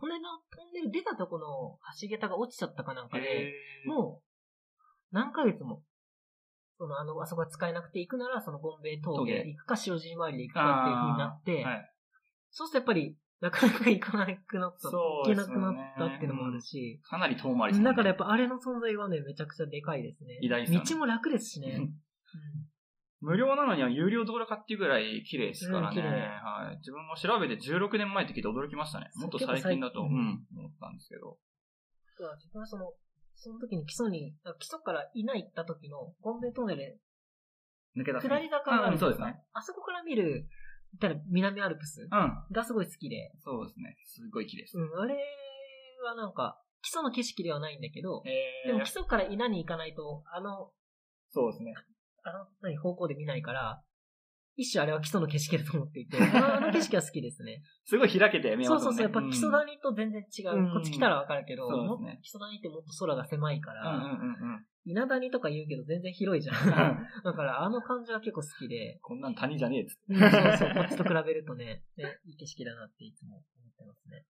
[0.00, 3.52] トンネルの、トンネル出たとこの橋桁が落ちちゃったかなんかで、
[3.86, 5.82] もう、何ヶ月も、
[6.78, 11.92] その、あの、あそこが使えなくて行くなら、そのゴンベイ峠峠行くか、塩尻回りで行くかっていう風になって、はい。
[12.50, 20.38] そうするとやっぱり、なかなか行かなくなった、行けなくなったっていうのもあるし、かなり遠回りですもんねだからやっぱあれの存在はね、めちゃくちゃでかいですね。
[20.40, 21.76] 偉大ですよね道も楽ですしね。
[21.78, 21.90] うん
[23.20, 26.00] 無料なのには有料道路かっていうぐらい綺麗ですからね。
[26.00, 26.76] うんはい。
[26.78, 29.10] 自分も調べて16年前って聞いて驚きましたね。
[29.16, 31.36] もっと最近だと、うん、思ったんですけど。
[32.36, 32.92] 自分はその、
[33.38, 37.00] その時に基礎に、あ基礎から稲行った時のゴンベイトンネル、
[37.96, 38.28] 抜け出す。
[38.28, 39.40] 下り坂があるうんですね。
[39.52, 40.48] あそこから見る、
[41.00, 42.32] たら南アルプスうん。
[42.50, 43.96] がすごい好きで、そうですね。
[44.04, 44.76] すごい綺麗です。
[44.76, 45.14] うん、あれ
[46.04, 50.72] はなんか、基礎の景色ではないんだけど、えでも基礎から稲に行かないと、あの、
[51.28, 51.74] そうですね。
[52.24, 53.82] あの、何、方向で見ないから、
[54.58, 57.62] 一種あれは基礎の景色だと思っていて、あ のあの景色は好きですね。
[57.84, 58.90] すごい開けて見えますもね。
[58.90, 60.56] そうそうんそう、やっぱ基礎谷と全然違う。
[60.58, 64.66] うんこっち来たらわかるけど、ね基礎谷ってもっと空が狭いから、うんうんうんうん。
[64.84, 66.56] 稲谷とか言うけど全然広いじゃん。
[66.56, 66.72] うん
[67.22, 70.14] だからあの感じは結構好きで、こんなん谷じゃねえっつって。
[70.14, 74.24] うんそうそう、こっちと比べるとね、ねいい景色だなっていつも思ってますね。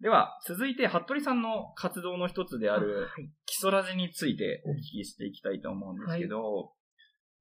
[0.00, 3.30] では、続いて、服部さんの活動の一つである、はい。
[3.46, 6.72] 基礎ラジについてお聞きしていきたいと思うんですけど、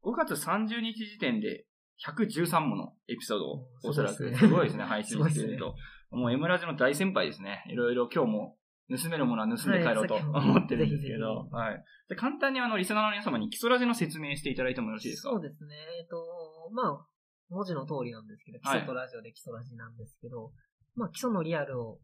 [0.04, 1.66] 5月30日時点で
[2.06, 5.76] 113ものエピソードをうんおそらくすごいですね配信していると。
[6.12, 7.64] もう M ラジの大先輩ですね。
[7.70, 8.58] いろいろ今日も
[8.90, 11.84] 盗めるものは盗んで帰ろうと思ってるんですけぜど、はい。
[12.10, 15.30] で簡単にあの、リスナーの皆様に基礎ラジの説明していただいてもよろしいですか？
[15.32, 15.76] そうですね。
[16.00, 17.08] えっと、まあ、
[17.50, 20.52] 文字の通りなんですけど、基はい礎とラジオで基礎ラジなんですけど、
[20.96, 22.00] まあ、基礎のリアルを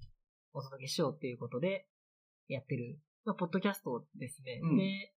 [0.53, 1.85] お届けしようっていうことで
[2.47, 4.59] やってる、まあ、ポッドキャストですね。
[4.63, 5.13] うんで、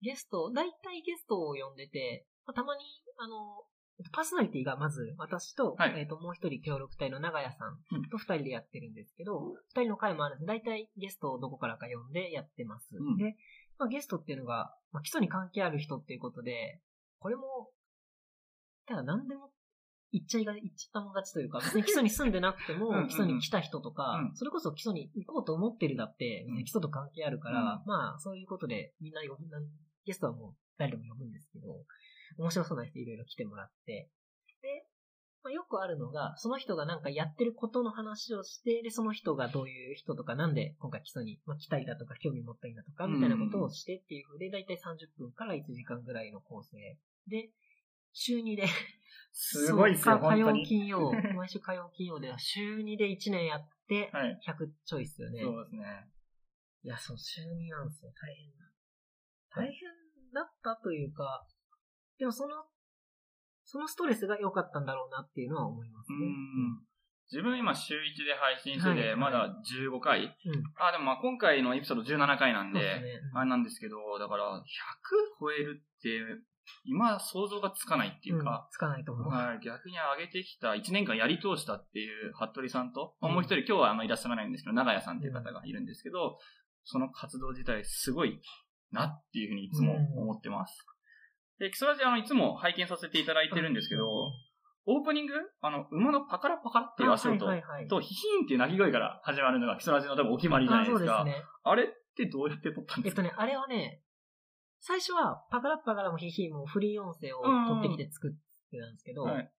[0.00, 2.82] ゲスト、大体ゲストを呼んでて、まあ、たまに、
[3.18, 3.62] あの、
[4.10, 5.94] パーソナリティがまず私と、はい。
[5.98, 8.08] えっ、と、もう一人協力隊の長屋さんうん。
[8.08, 12.96] と二人でやってるんですけど、二、人の回もあるんで、大体ゲストをどこからか呼んでやってます。
[12.96, 13.16] うん。
[13.18, 13.36] で、
[13.78, 16.80] まあ、ゲストっていうのが、まあ、基礎に関係ある人っていうことで、
[17.18, 17.68] これも、
[18.86, 19.50] ただ何でも
[20.12, 23.02] 言っちゃいが、言っちゃったもん勝ちというか、別に基礎に住んでなくてうんうんうん。
[23.02, 24.36] も、基礎に来た人とか、うん。
[24.36, 26.64] それこそ基礎に行こうと思ってるだって、うん。
[26.64, 29.44] 基礎と関係あるから、うまあ、そういうことで、みんな呼ぶ、
[30.06, 31.84] ゲストはもう誰でも呼ぶんですけど、
[32.38, 34.10] 面白そうな人いろいろ来てもらって、
[34.62, 34.86] で、
[35.42, 46.76] まあ、よくあるのが、その人がなんかやってることの話をして、で、その人がどういう人とか、なんで今回基礎に、まあ、来たりだとか、興味持ったりだとか、みたいなことをしてっていう風で、だいたい30分から1時間ぐらいの構成。
[47.28, 47.50] で、
[48.12, 48.66] 週2で、
[49.32, 50.52] すごいですよ、火曜。
[50.64, 54.40] 金曜、 毎週火曜金曜では週2で1年やって、はい。
[54.46, 55.40] 100ちょいっすよね。
[55.42, 56.08] そうですね。
[56.82, 58.12] いや、そう、週2なんですよ。
[58.20, 58.52] 大変。
[59.50, 59.72] 大変
[60.32, 61.46] だったというか、
[62.18, 62.64] でもその、
[63.64, 66.26] そのストレスが良かったんだろうなっていうのは思いますうね。
[66.26, 66.88] ん。
[67.30, 70.24] 自分今週1で配信してて、はいはいまだ15回。
[70.24, 70.32] うん。
[70.80, 73.20] あ、でもまあ今回のエピソード17回なんで、ですね。
[73.34, 74.62] あれなんですけど、だから100
[75.38, 76.08] 超えるって、
[76.84, 79.28] 今想像がつかないっていううんか、つかないと思う。
[79.28, 86.38] はい逆に上げてきた、1年間やり通したっていう服部さんと、もう一人今日はあのいらっしゃらないんですけど、長屋さんっていう方がいるんですけど、
[86.84, 88.40] その活動自体すごい
[88.90, 90.86] なっていうふうにいつも思ってます。
[91.58, 94.06] で、基礎ラジあのいつも拝見させていただいてるんですけど、
[94.90, 97.88] オープニングあの、馬のパカラパカラっていう足音あはいはいはい。
[97.88, 101.16] と、ヒヒーンっていう鳴き声から始まるのが基礎ラジの多分お決まりじゃあないですか。
[101.18, 101.44] そうですね。
[101.64, 103.22] あれってどうやって撮ったんですか？
[103.22, 104.02] えっとね、あれはね、
[104.80, 108.32] 最初はパカラッパカラもヒヒンもフリー音声を取ってきて作っ
[108.70, 109.52] てたんですけど、はい。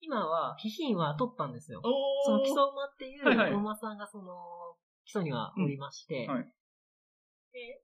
[0.00, 1.80] 今はヒヒンは取ったんですよ。
[2.26, 3.16] その基礎馬ってい
[3.54, 4.34] う馬さんがその
[5.06, 6.34] 基礎にはおりまして、うん。
[6.34, 6.44] はい。
[7.52, 7.82] で、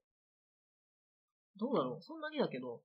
[1.57, 2.03] どうだろう？
[2.03, 2.83] そんなにだけど、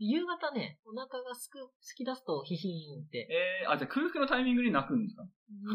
[0.00, 3.28] 夕方ね、お腹がすく、すき出すとヒヒーンって。
[3.30, 5.24] えー、あ、じゃあ空腹のタイミングに泣くんですか？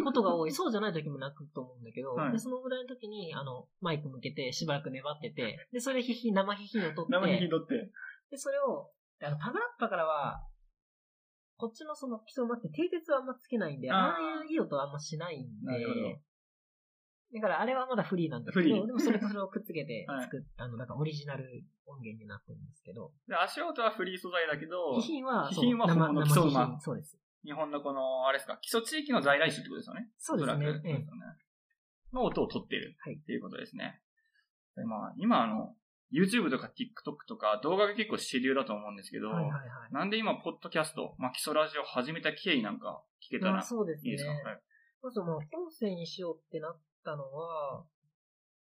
[0.03, 0.51] ことが多い。
[0.51, 2.31] そうじゃない時も泣くと思うんだけど、はい。
[2.31, 7.91] でそのぐらいの時に、あの、マイク向けてしばらく粘ってて、で、それヒヒ、生ヒヒを取って、生ヒヒ撮って。
[8.31, 8.89] で、それを、
[9.21, 10.41] あの、パグラッパからは、
[11.57, 13.97] こっちのその基礎馬って蹄鉄はあんまつけないんで、あー。
[13.97, 16.19] ああいういい音はあんましないんで、
[17.35, 21.43] だからあれはまだフリーなんですけど、でもそれとそれをくっつけてはい作っ、あの、なんかオリジナル
[21.85, 27.17] 音源になってるんですけど、で、足音はフリー素材だけど、ヒヒンは、ヒヒンはそう本物の基生礎馬そうです。
[27.43, 30.09] 日本のこの、あれですか、基礎地域の在来種ってことですよね。
[30.17, 31.05] そうですねええね。
[32.13, 34.01] の音を取ってるはいっていうことですね。
[34.75, 35.75] でまあ、今あの、
[36.13, 39.93] YouTube とか TikTok とか動画が結構主流だと思うんですけど、はいはいはい。
[39.93, 44.31] なんで今、ポッドキャスト、まあ、基礎ラジオを始めた経緯なんか聞けたらまあそうですねいいですか、。
[44.31, 44.61] はい
[45.05, 45.43] まずまあ、音
[45.79, 47.85] 声にしようってなったのは、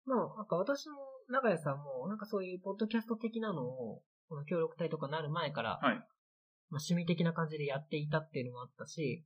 [0.05, 0.95] まあ、なんか私も、
[1.29, 5.95] 長屋さんも、なんかそういうポッドキャスト的なのを、この協力隊とかなる前から、はい。
[6.69, 9.23] まあ趣味的な感じでやっていたっていうのもあったし、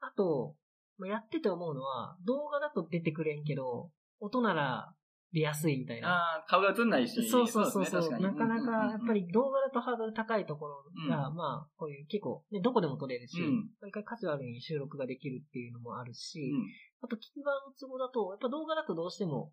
[0.00, 0.54] あと、
[0.98, 3.90] まあ、やってて思うのは、動画だと出てくれんけど、
[4.20, 4.94] 音なら
[5.32, 6.08] 出やすいみたいな。
[6.08, 7.28] ああ、顔が映んないし。
[7.28, 13.70] そうそうそうそう、ね確なかなか、やっぱり動画だとハードル高いところが、うまあ、こういう結構、ね、どこでも撮れるし、うん。
[13.78, 16.66] それからカジュアルに収録ができるっていうのもあるし、うん
[17.02, 19.52] あと聞く側の都合だと、やっぱ動画だとどうしても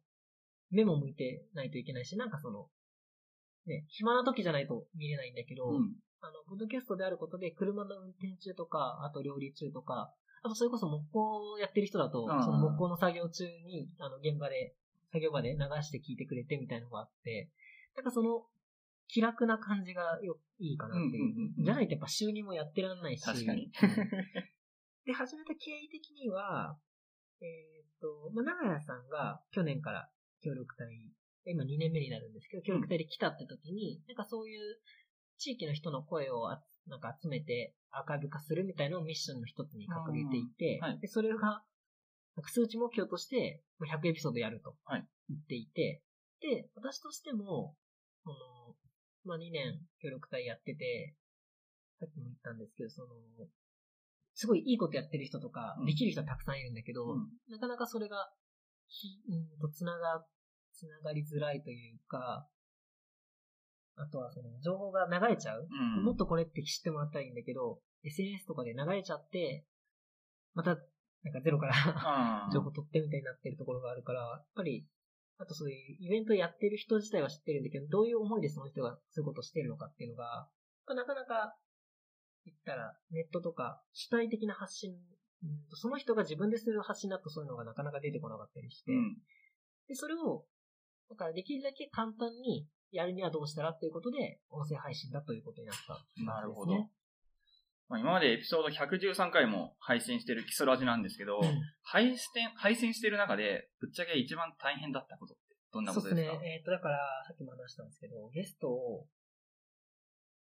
[0.72, 2.68] 目も向いてないといけないし、なんかその、
[3.66, 14.74] ね、暇な時じゃないと見れないんだけど、うんあの、ポッドキャストであることで、車の運転中とか、あと料理中とか、あとそれこそ木工をやってる人だと、うんその木工の作業中に、あの、現場で、
[15.12, 17.50] 作業場で流して聞いてくれてみたいのがあって、
[17.96, 18.46] なんかその、
[19.08, 21.64] 気楽な感じがよ、いいかなっていう。
[21.64, 23.24] じゃないとやっぱ収入もやってらんないし。
[23.24, 23.72] 確かに。
[25.06, 26.78] で、始めた経緯的には、
[27.42, 30.10] えーっと、まあ、長屋さんが去年から
[30.42, 30.88] 協力隊、
[31.46, 34.78] 今2年目になるんですけど、協力隊で来たって時に、なんかそういう
[35.38, 41.00] 地域の人の声をあなんか集めてアーカイブ化するみたいなのをミッションの一つに掲げていて、うんはい。
[41.00, 41.64] で、それが、
[42.36, 45.08] なんか数値目標としてまあ100エピソードやるとはい。
[45.30, 46.02] 言っていて、
[46.42, 47.76] で、私としても、
[48.24, 48.76] その、
[49.26, 51.16] まあ、2年協力隊やってて、
[52.00, 53.08] さっきも言ったんですけど、その、
[54.38, 55.86] すごいいいことやってる人とかう、ん。
[55.86, 57.26] できる人はたくさんいるんだけど、うん。
[57.50, 58.30] なかなかそれが、
[58.88, 60.24] ひうんと、つなが、
[60.72, 62.48] つながりづらいというか、
[63.96, 65.68] あとはその、情報が流れちゃう。
[65.68, 66.04] うん。
[66.04, 69.66] もっとこれって知ってもらったらいいんだけど、SNS とかで流れちゃって、
[70.54, 70.78] また、
[71.24, 71.74] なんかゼロから
[72.54, 74.86] 情報取ってみたいになってるところがあるから、やっぱり、
[75.40, 80.48] あとそういうイベントやってる人自体は知ってるんだけど、どういう思いでその人がそういうことをしてるのかっていうのが、
[80.90, 81.58] なかなか、
[82.48, 84.98] 言ったら、ネットとか主体的な発信、うん
[85.74, 89.18] その人が自分でする発信だとそういうのがなかなか出てこなかったりして、うん。
[89.88, 90.46] で、それを、
[91.10, 96.90] だからできるだけ簡単にやるにはどうしたらっていうことで、音声配信だということになった、なるほど。
[97.88, 106.32] まあ、今までエピソード113回も配信してる基礎ラジなんですけど、うん配信、配信してる中で、ぶっちゃけ一番大変だったことってどんなことですか？
[106.34, 106.56] そうですね。
[106.58, 109.08] えっ、と、だから、さっきも話したんですけど、ゲストを、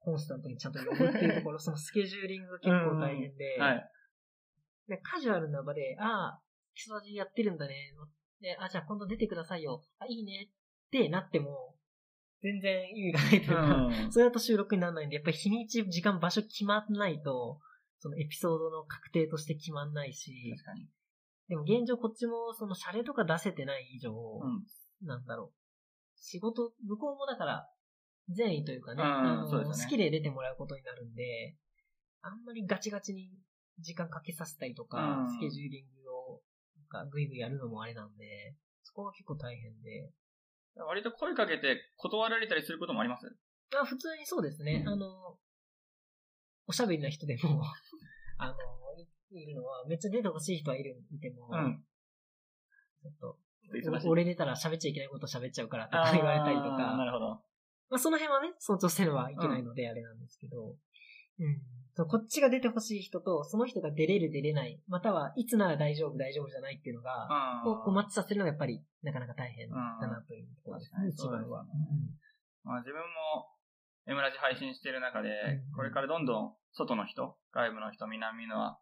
[0.04, 3.90] コンスタントにちゃんと呼ぶっていうところ、 そのスケジューリングが結構大変で、はい。
[4.86, 6.42] でカジュアルな場で、ああ、
[6.74, 7.94] 基礎味やってるんだね。
[8.40, 9.82] で、あ、じゃあ今度出てくださいよ。
[9.98, 11.76] あ、いいねってなっても、
[12.42, 17.60] 全然意味がないというか、うんそれだと収録にならないんで、やっぱり日にち、時間、場所決まんないと、
[17.98, 20.54] そのエピソードの確定として決まんないし。
[21.48, 25.06] でも現状こっちもそのシャレとか出せてない以上、うん。
[25.06, 25.64] なんだろう。
[26.16, 27.68] 仕事、向こうもだから、
[28.30, 31.56] 善意というかね、うんあのそうですね好きで出てもらうことになるんで、
[32.22, 33.30] あんまりガチガチに
[33.80, 36.40] 時間かけさせたりとか、うんスケジューリングを、
[36.92, 40.10] なんかぐいぐいやるのもあれなんで、そこが結構大変で。
[40.76, 43.26] 割と声かけて断られたりすることもあります？
[43.76, 44.82] あ普通にそうですね。
[44.86, 45.38] うんあの、
[46.66, 47.62] おしゃべりな人でも、
[48.38, 48.54] あの、
[49.30, 51.84] いるのは、めっちゃ出てほしい人はいる、いても、うん。
[53.02, 53.38] ちょっと、
[54.08, 57.42] 俺出たら喋っちゃいけないこと喋っちゃうからとか言われたりとあーなか、るほど。
[57.90, 60.74] まあその辺はね、尊重せねばいけないのであれなんですけど、
[61.40, 61.60] うん。
[61.96, 71.64] そうこっちが出てほしい人と、その人が出れる出れない、またはいつなら大丈夫大丈夫じゃないっていうのが、こうこうマッチさせるのがやっぱりなかなか大変だなというところですね、うん一番は。
[71.64, 71.76] そう
[72.08, 72.24] です
[72.64, 73.04] まあ、自分も、
[74.06, 75.76] エムラジ配信してる中で、うん。
[75.76, 78.78] これからどんどん外の人、外部の人、南のは、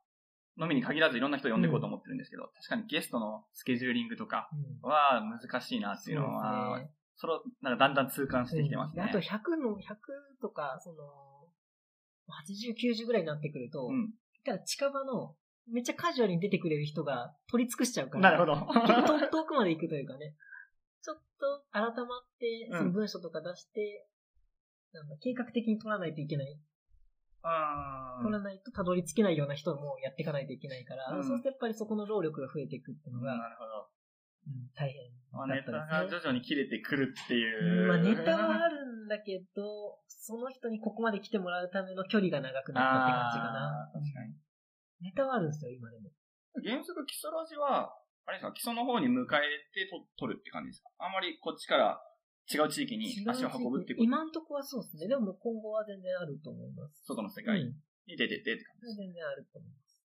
[0.61, 4.88] 飲みに限らずいろんな人呼んでいこうと思ってるんですけど、確かにゲストのスケジューリングとかうん。
[4.88, 6.81] は難しいなっていうのは、
[7.16, 9.03] それをなんかだんだん痛感してきてますね。
[9.03, 9.81] うんであと100の、100
[10.40, 11.05] とか、その、
[12.29, 14.12] 80、90ぐらいになってくると、うん。
[14.44, 15.37] ただ近場の、
[15.70, 18.33] めっちゃカジュアルに出てくれる人が取り尽くしちゃうから。
[18.33, 18.55] なるほど。
[18.57, 20.35] 遠遠くまで行くというかね。
[21.03, 21.94] ちょっと改まっ
[22.40, 24.09] て、うんその文章とか出して、
[24.92, 26.51] なんだ計画的に取らないといけない。
[26.51, 33.88] うん取らないとたどり着けないような人もやっていかないといけないから、うんそうするとやっぱりそこの労力が増えていくっていうのが、なるほど。
[34.46, 34.98] うん大変
[35.33, 36.20] まあ、だネタがったですね。
[36.20, 37.88] 徐々に切れてくるっていう。
[37.88, 44.35] まあネタはあるんだけど、その人にここまで来てもらうための距離が長くなったって感じかな確かに。
[45.00, 46.11] ネタはあるんですよ、今でも。
[46.62, 50.90] 原則基礎ラジは、あれですか、基礎の方に迎えてと取るって感じですか？
[50.98, 51.98] あんまりこっちから
[52.52, 54.05] 違う地域に足を運ぶってこと？
[54.05, 55.09] 今んとこはそうですね。
[55.09, 57.02] でも今後は全然あると思います。
[57.07, 57.74] 外の世界うん
[58.05, 58.96] に出てってって感じです。
[58.98, 60.02] 全然あると思います。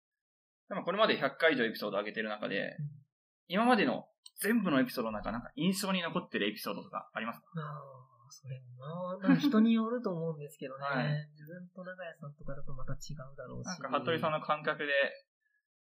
[0.68, 3.02] でもこれまで100回以上エピソード上げてる中で、うん
[3.48, 4.06] 今までの
[4.42, 7.46] 全部のエピソードの中、なんか印象に残ってるエピソードとかありますか？
[7.56, 10.82] ああ、それもな、なんか人によると思うんですけどね。
[10.90, 13.66] はい自分と長屋さんとかだとまた違うだろうし。
[13.66, 14.92] なんか、服部さんの感覚で、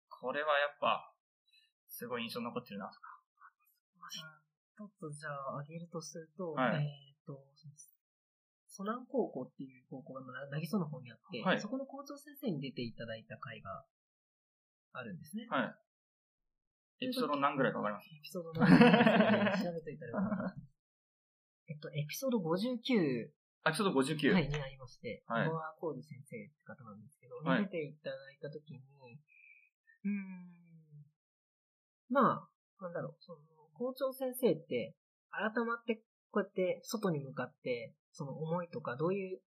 [0.08, 1.12] これはやっぱ、
[1.88, 3.20] すごい印象に残ってるなとか。
[4.74, 7.46] 一つじゃあ、あげるとすると、はいえっ、と、
[8.66, 13.86] 蘇南高校っていう高校がなぎその方にあって、はいそこの校長先生に出ていただいた回が
[14.92, 15.46] あるんですね。
[15.48, 15.74] はい。
[17.00, 18.08] エピソード何ぐらいかわかります？
[18.14, 20.54] エピソードの調べといたら。
[21.66, 23.30] えっと、エピソード59、
[23.64, 24.32] あエピソード59。
[24.32, 28.78] はい、になりまして、はい小川浩二先生って方なんですけど、はい出ていただいたときに、
[30.04, 30.12] うーん、
[32.10, 33.40] まあ、なんだろう、その、
[33.72, 34.94] 校長先生って、
[35.30, 35.96] 改まって、
[36.30, 39.40] こうやって外に向かって、その思いとか、どういう、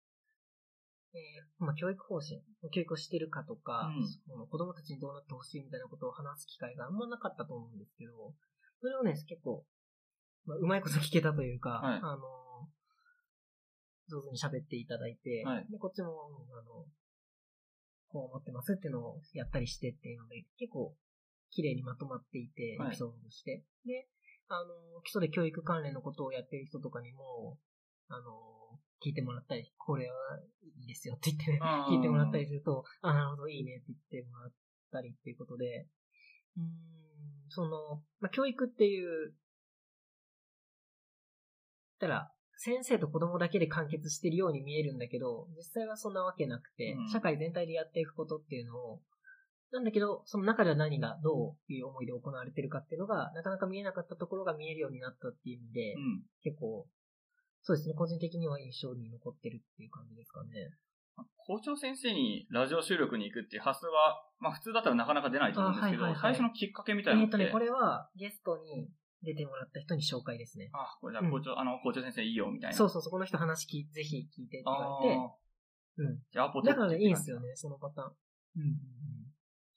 [1.14, 4.09] えーまあ、教育方針、教育をしてるかとか、うん。
[4.09, 8.35] その子供たちにどうなってほしいみたいなことを話す機会があんまなかったと思うんですけど、
[8.81, 9.64] それをね、結構、
[10.44, 12.00] まあ、うまいこと聞けたというか、はい。
[12.03, 12.68] あの、
[14.11, 15.66] 上手に喋っていただいて、はい。
[15.70, 16.85] でこっちも、うんあの、
[18.09, 20.94] こう思ってますっていうのをやったりしてっていうので、結構、
[21.50, 22.88] 綺麗にまとまっていて、はい。
[22.88, 23.64] エピソードとして。
[23.87, 24.09] で、
[24.48, 27.59] あの、基礎で教育関連のことをやってる人とかにも、
[28.09, 28.63] あの、
[29.05, 30.14] 聞いてもらったり、これは
[30.79, 34.53] いいですよって言ってね、聞いてもらったりすると、あ、なるほど、いいねって言ってもらっ
[34.90, 35.87] たりっていうことで、
[36.57, 36.67] うーん、
[37.49, 39.35] その、まあ、教育っていう、
[42.01, 47.09] たら、先生と子供だけで完結してるように見えるんだけど、実際はそんなわけなくて、うん。
[47.11, 49.03] 社会全体でやっていくことっていうのを、
[49.73, 56.23] なんだけど、その中では何がどういう思いで行われてるかっていうのが、なかなか見えなかったところが見えるようになったっていう意味で、うん。
[56.45, 56.87] 結構、
[57.64, 60.70] そうですね、個人的には印象に残ってるっていう感じですかね。
[61.46, 67.37] 校長先生にラジオ収録に行くっていう発想は、まあ普通だったらなかなか出ないと思うんですけど、あはいはいはい最初のきっかけみたいなのって。
[67.37, 68.90] えっとね、これはゲストに
[69.22, 70.68] 出てもらった人に紹介ですね。
[70.74, 72.77] あ、これじゃあ校長、あの、校長先生いいよ、みたいな。
[72.77, 75.33] そうそうそう、この人話聞いぜひ聞いてって言われて、あ
[75.98, 76.07] うん。
[76.07, 78.12] ーじゃあアポ取ってだからね、いいんすよね、そのパターン。
[78.57, 78.68] うんうん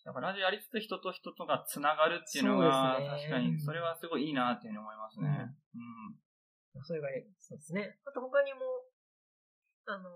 [0.07, 5.53] だからラジオやりつつ人と人とが繋がるっていうのが、確かに、それはすごいいいなっていうふうに思いますね。
[5.75, 6.15] うん。
[6.83, 7.07] それが、
[7.39, 7.97] そうですね。
[8.05, 8.59] あと他にも、
[9.85, 10.09] あの、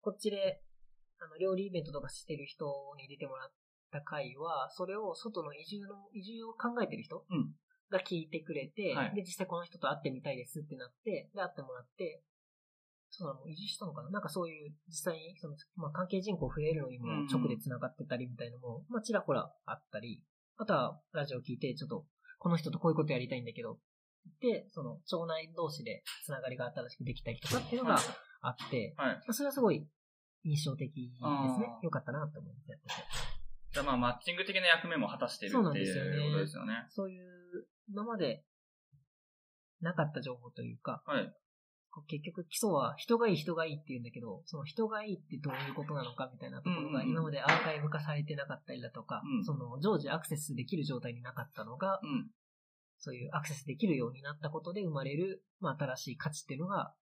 [0.00, 0.62] こっちで、
[1.18, 2.66] あの、料理イベントとかしてる人
[2.98, 3.52] に出てもらっ
[3.90, 7.54] た回は、それを外の移住の、移住を考えてる人うん。
[7.90, 9.14] が聞いてくれて、はい。
[9.14, 12.22] で、実際この人と会ってみたいですってなって、で、会ってもらって、
[13.10, 14.10] そうなの、移住したのかな？
[14.10, 20.24] なんかそういう、実際に、その、まあ、関係人口増えるのにもうんうん直で繋がってたりみたいのも、まあ、ちらほらあったり、
[20.56, 22.04] あとは、ラジオ聞いて、ちょっと、
[22.38, 23.78] この人とこういうことやりたいんだけど、
[24.40, 27.98] で、その、町内同士で繋がりが新しくできたりとかっていうのが
[28.40, 29.14] あって、はい。
[29.14, 29.86] まあそれはすごい
[30.44, 32.94] 印象的ですねよかったなと思ってやってて。
[33.72, 35.86] じゃあまあマッチング的な役目も果たしてるっていうことで
[36.46, 36.86] すよね。
[36.90, 38.44] そういう、今まで
[39.80, 41.34] なかった情報というか、はい。
[42.08, 52.30] 結局基礎は人がいい人がいいって言うんだけど、その人がいいってどういうことなのかみたいなところが今までアーカイブ化されてなかったりだとか、うんその常時アクセスできる状態になかったのが、うん。
[53.04, 56.94] そういうアクセスできるようになったことで生まれる、まあ、新しい価値っていうのが、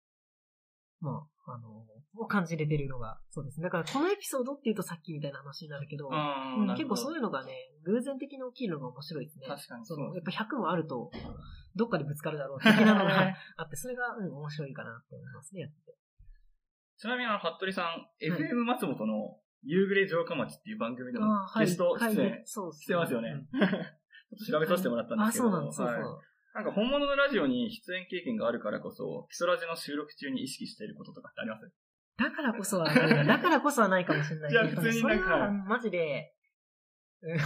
[1.01, 1.85] まあ、あの、
[2.17, 3.65] を感じれてるのが、そうですね。
[3.65, 7.53] だからこのエピソードっていうとさっきみたいな話になるけど、うん結構そういうのがね、
[7.85, 9.47] 偶然的に起きるのが面白いですね。
[9.47, 11.13] 確かにその、やっぱ100もあると、
[11.77, 15.97] どっかでぶつかるだろう 的なのがあって、それが、うん、面白いかなって思いますね、やってて。
[16.99, 21.27] ちなみにあの、服部さん、FM 松本の夕暮れ城下町っていう番組でも
[21.59, 23.47] ゲスト出演してますよね。
[23.53, 23.77] ちょっと
[24.37, 25.49] 調べさせてもらったんですけど。
[25.49, 26.21] あ、そうなんです、そうそう。
[26.55, 31.73] なんか本物のラジオに出演経験があるからこそ、基礎ラジの収録中に意識していることとかってあります？
[32.19, 33.27] だからこそはない。
[33.27, 34.65] だからこそはないかもしれないけど。
[34.65, 35.51] じゃあ普通になんか。
[35.67, 36.35] マジで、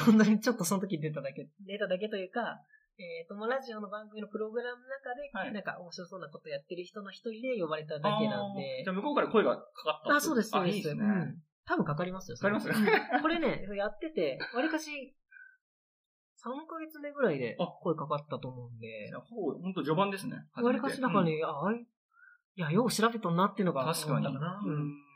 [0.05, 2.59] 本当にちょっとその時出ただけ、出ただけというか、
[2.99, 8.83] えっ、ー、と、ラジオの番組のプログラムの中で、はい、なんか面白そうなことやってる人の一人で呼ばれただけなんで。
[8.85, 10.77] じゃあ向こうから声がかかったあ、そうです、そうです。
[10.79, 11.43] いいですね、うん。
[11.67, 12.37] 多分かかりますよ。
[12.39, 12.75] かかりますよ。
[13.21, 15.15] これね、やってて、わりかし、
[16.45, 19.11] 3ヶ月目ぐらいで声かかったと思うんで。
[19.31, 20.37] ほぼ、ほんと序盤ですね。
[20.55, 21.73] わりかしだからね、あ、
[22.57, 23.85] いや、よう調べとんなっていうのが。
[23.85, 24.27] 確かに。
[24.27, 25.07] うん。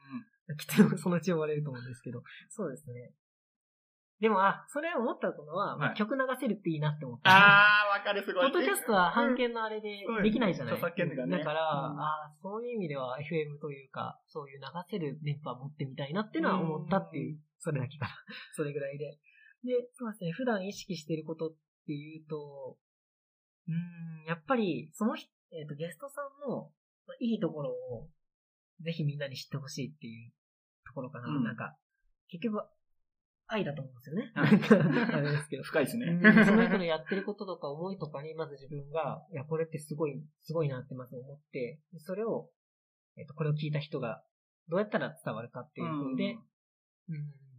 [0.57, 2.23] きっとそのうち呼ばれると思うんですけど。
[2.49, 3.13] そうですね。
[4.21, 7.31] でも、あ、それ思ったのは、まあ、曲流せるっていいなって思った。
[7.31, 8.53] ああ、わかる、すごい。
[8.53, 11.39] ポッドキャストは版権のあれでできないじゃない、著作権がね。
[11.39, 18.11] だから、ああ、そういう意味では FM というか、そういう流せる電波持ってみたいなっていうのは思ったっていう、それだけから、
[18.53, 19.19] それぐらいで。
[19.65, 21.55] で、そうですね、普段意識していることっ
[21.87, 22.77] ていうと、
[23.69, 26.71] うん、やっぱり、その人、えっ、ー、と、ゲストさんの
[27.21, 28.09] いいところを、
[28.83, 30.33] ぜひみんなに知ってほしいっていう
[30.87, 31.29] ところかな。
[31.29, 31.77] うん、なんか、
[32.29, 32.63] 結局、
[33.47, 34.33] 愛だと思うんですよね。
[35.13, 35.65] あれですけど。
[35.65, 36.07] 深いですね。
[36.47, 42.49] その人のやってることとか思いとかに、まず自分が、いや、これってすごい、すごいなってまず思って、それを、
[43.17, 44.23] えっ、ー、と、これを聞いた人が、
[44.69, 46.39] どうやったら伝わるかっていうふうで、
[47.09, 47.50] うん、ま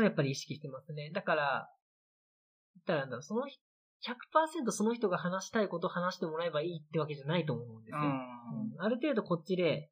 [0.00, 1.10] あやっぱり意識してますね。
[1.12, 1.70] だから、
[2.74, 3.42] 言ったらなんだろう、その
[4.02, 8.00] 100%その人が話したいことを話してもらえばいいってわけじゃないと思うんですよ。
[8.00, 9.90] うん、ある程度こっちで、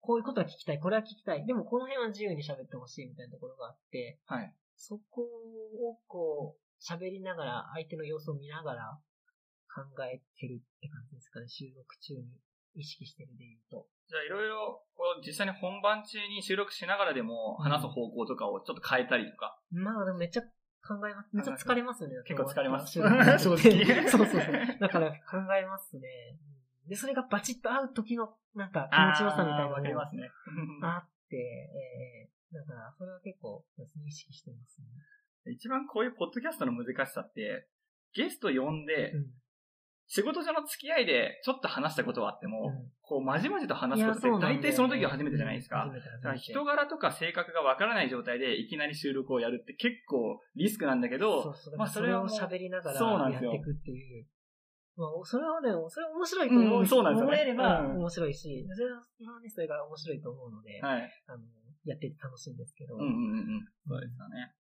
[0.00, 1.46] こういうことは聞きたい、これは聞きたい。
[1.46, 4.54] でもこの辺は自由に喋ってほしいみたいなところがあって、はい。
[4.76, 8.98] そこをこう、喋りながら、相手の様子を見ながら
[9.74, 12.22] 考えてるって感じですかね、収録中に
[12.76, 13.86] 意識してるで言うと。
[14.08, 19.58] じゃあいろいろ、こう、実際に本番中に収録しながらでも話す方向とかをちょっと変えたりとか。
[19.72, 20.42] うん、まあでもめっちゃ
[20.86, 21.34] 考えます。
[21.34, 22.14] めっちゃ疲れますよね。
[22.24, 22.92] 結構疲れます。
[22.92, 23.56] 正直。
[24.08, 24.78] そうそうそう。
[24.78, 26.38] だから考えますね。
[26.86, 30.30] で、それがバチッと合う時の、なんか気持ちよさみたいなのがあすね。
[30.82, 33.64] あって、えー、だから、それは結構、
[34.06, 35.52] 意識してますね。
[35.52, 37.68] 一番こういうポッドキャストの難しさって、
[38.14, 39.26] ゲスト呼んで、うん
[40.08, 45.90] 仕事上の付き合いでちょっと話したことはあっても、うん、こう、まじまじと話すことって大体その時が初めてじゃないですか。
[46.36, 54.26] 人柄とか性格がわからない状態でいきなり収録をやるって結構リスクなんだけど、そうそうまあそれを喋りながらやっていくっていう。
[54.96, 61.44] まあ、それはね、それは面白いと思う、うん、そうなんですよ、ね、思えれば面白いし、それはね、それが面白いと思うので、はい、あの
[61.84, 62.96] やってて楽しいんですけど。
[62.96, 63.10] うんうんう
[63.60, 63.68] ん。
[63.86, 64.52] そうですよね。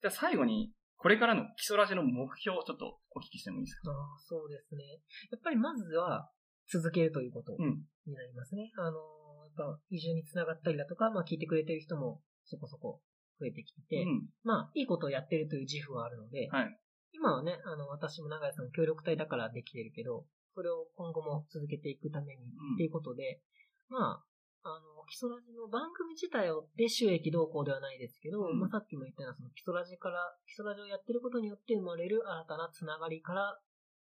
[0.00, 3.90] じゃあ最後に、これからの基礎ラジの目標をちょっとお聞きしてもいいですか？
[3.90, 4.82] ああ、そうですね。
[5.30, 6.30] やっぱりまずは
[6.72, 8.72] 続けるということになりますね。
[8.76, 8.98] うん、あの、
[9.44, 13.00] やっぱ移住につながったりだとか、まあ聞いてくれてる人もそこそこ
[13.38, 16.78] 増えてきてて、うん、まあいいことをやってるという自負はあるので、はい、
[17.12, 23.42] 今はね、あの、私も長屋さん協力隊だからできてるけど、それを今後も続けていくためにっていうことで、
[23.90, 24.25] うん、まあ、
[24.66, 33.58] あの、基礎ラジの番組自体をで収益動向ではないですけど、うん、まあ、さっきも言ったような、その基礎ラジから、基礎ラジをやってることによって生まれる新たなつながりから、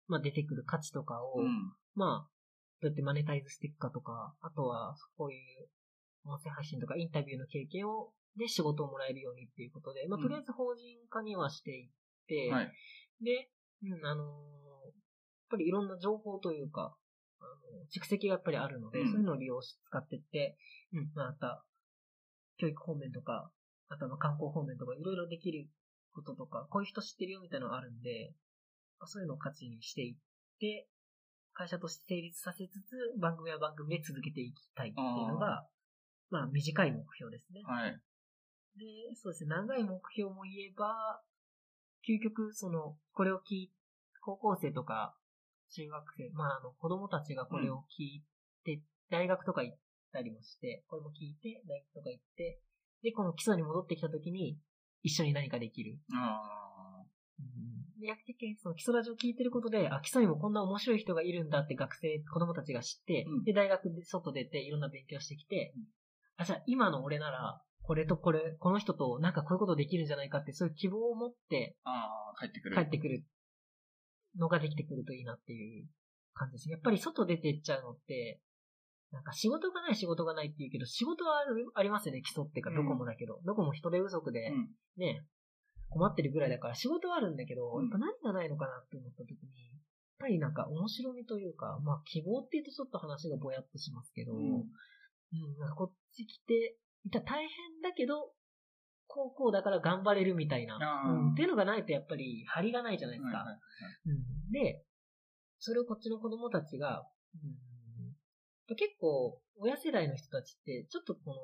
[0.08, 2.30] まあ、出てくる価値とかを、うん、まあ、
[2.82, 5.70] どうやってマネタイズしていくかとか、あとは、こういう
[6.26, 11.90] 音声配信とかインタビューの経験を、で仕事をもらえるようにっていうことで、まあ、とりあえず法人化にはしていっ
[12.28, 12.72] て、はい、
[13.24, 13.50] で、
[13.84, 14.94] うん、あのー、やっ
[15.50, 16.96] ぱりいろんな情報というか、
[17.92, 20.58] 蓄積がやっぱりあるので、うん、そういうのを利用し、使ってって、
[20.94, 21.64] うん、また、
[22.58, 23.52] 教育方面とか、
[23.90, 25.68] あとは観光方面とか、いろいろできる
[26.14, 28.34] こととか、こういう人知ってるよみたいなのがあるんで、
[29.06, 30.16] そういうのを価値にしていっ
[30.60, 30.88] て、
[31.54, 35.68] 会社として成立させつつ、番組は番組で続けていきたいっていうのが、
[36.30, 37.62] まあ短い目標ですね。
[37.66, 37.92] はい。
[38.78, 41.22] で、そうですね、長い目標も言えば、
[42.08, 43.72] 究極、その、これを聞い、
[44.22, 45.16] 高校生とか、
[45.74, 48.24] 中学生、まあ、あの、子供たちがこれを聞い
[48.64, 49.78] て、大学とか行っ
[50.12, 52.60] たりもして、これも聞いて、大学とか行って、
[53.04, 54.58] で、この基礎に戻ってきた時に、
[55.04, 56.00] 一緒に何かできる。
[56.14, 57.04] あ
[57.40, 65.84] うん、で、逆にその基礎ラジオ聞いてることで、あ、基礎にもこんな面白い人がいるんだって学生、子供たちが知って、うん、で、大学で外出ていろんな勉強してきて、うん、
[66.38, 72.76] あ、じゃあ今の俺なら、これとこれ、この人となんかこういうことできるんじゃないかって、そういう希望を持って、ああ、帰ってくる。
[72.76, 73.24] 帰ってくる
[74.38, 75.88] のができてくるといいなっていう
[76.34, 76.74] 感じですね。
[76.74, 78.42] やっぱり外出てっちゃうのって、
[79.12, 81.44] なんか仕事がない仕事がないって言うけど、仕事は
[81.76, 83.40] ありますよね、基礎っていうか、どこもだけど。
[83.46, 84.70] どこも人手不足で、うん。
[84.98, 85.24] ね、
[85.90, 89.80] 困ってるぐらいだから仕事はあるんだけど、うんやっぱ何がないのかなって思った時に、やっ
[90.20, 98.34] ぱりなんか面白みというか、まあ希望って言うとちょっと話がぼやっとしますけど、うんうん、なんかこっち来て、いたら大変だけど、
[99.08, 103.46] こうこうだから頑張れるみたいな、うん、っていうのがないとやっぱり張りがないじゃないですか。
[104.52, 104.84] で、
[105.60, 107.08] それをこっちの子供たちが、
[108.70, 111.36] うん、結構、親世代の人たちって、ちょっとこの、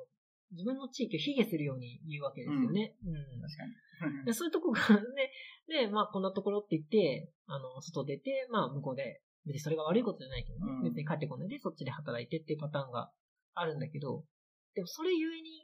[0.52, 2.94] 自分の地域を卑下するように言うわけですよね。
[3.04, 3.40] うん。
[3.42, 3.64] 確か
[4.20, 4.24] に。
[4.26, 5.32] でそういうとこがね、
[5.66, 10.82] で、まあこんなところって言って、あの、外出て、まあ向こうで、別にそれが悪いことじゃないけどね、うん。
[10.84, 13.10] 別に帰ってこないでそっちで働いてっていうパターンが
[13.54, 14.24] あるんだけど、
[14.74, 15.63] でもそれゆえに、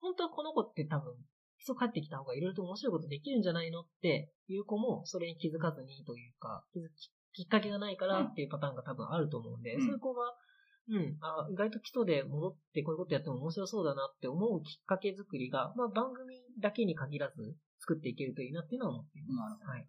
[0.00, 1.14] 本当はこの子って多分、
[1.58, 10.22] 基礎帰ってきた方がいろいろと面白いことできるんじゃないのっていう子も、それに気づかずにというか、気づききっかけがないからっていうパターンが多分あると思うんで、うんそういう子が、
[10.88, 19.64] うん、あ意外と基礎で戻ってこういうことやっても面白そうだなって思うきっかけ作りが、まあ番組だけに限らず作っていけるといいなっていうのは思っています。
[19.64, 19.86] はい。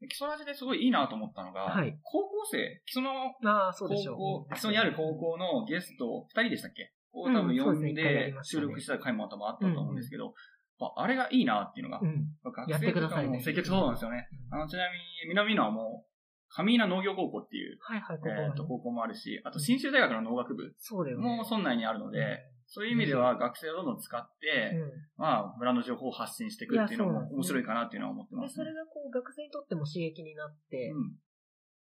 [0.00, 0.08] ど。
[0.08, 4.16] 基礎ラジですごいいいなと思ったのが、はい高校生、基礎のああ、そうでしょう。
[4.16, 6.95] 高校、基礎にある高校のゲスト、二人でしたっけ？
[7.16, 10.34] を多分うんで収録した回も多分あったと思うんですけど、
[10.78, 12.26] まああれがいいなっていうのが、うん。
[12.44, 14.28] 学やってくださいねも積極そうなんですよね。
[14.50, 16.16] あの、ちなみに、南野はもう、
[16.48, 20.74] 上稲農業高校っていう、はいはい、ここえっ、と、高校もあるし、あと、信州大学の農学部。
[21.16, 24.90] も村内にあるので、そういう意味では学生をどんどん使って、うん。
[25.16, 28.64] まあ、村の情報を発信していくっていうのも面白いかなっていうのは思ってまで、すね。
[28.64, 31.14] それがこう、学生にとっても刺激になって、うん。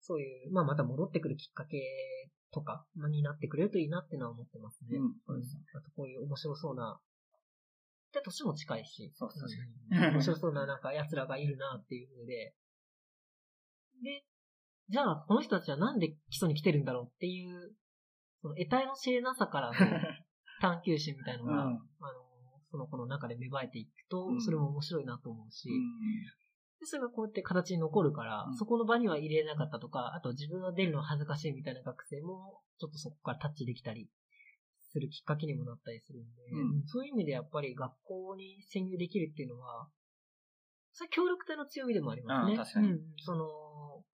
[0.01, 1.79] そういう、まあまた戻ってくるきっかけ
[2.57, 4.97] とか、まあ、になってくれるといいなってのは思ってますね。
[4.97, 5.59] うんそうです。
[5.77, 6.99] あとこういう面白そうな、
[8.15, 9.57] で、年も近いし、そうそうそ
[9.93, 10.11] う。
[10.11, 10.15] ん。
[10.15, 12.55] 面白そうななんか奴らがいるなっていう風で、
[14.03, 14.25] で、
[14.89, 17.75] じゃあ、この人たちはなんで基礎に来てるんだろうっていう、
[18.41, 19.75] その得体の知れなさからの
[20.63, 21.59] 探求心みたいのが、うん。
[21.61, 21.81] あの、
[22.71, 24.41] その子の中で芽生えていくとう、ん。
[24.41, 26.01] それも面白いなと思うし、うん。
[26.01, 26.29] で
[26.85, 34.09] それがこうやって形に残るから、うんそこの場には入れなかったとか、あと自分は出るの恥ずかしいみたいな学生も、ちょっとそこからタッチできたり
[34.93, 39.89] するきっかけにもなったりするんで、うんそういう意味でやっぱり学校に潜入できるっていうのは、
[40.93, 42.53] それは協力隊の強みでもありますね。
[42.53, 43.01] うん確かにうん。
[43.19, 43.47] その、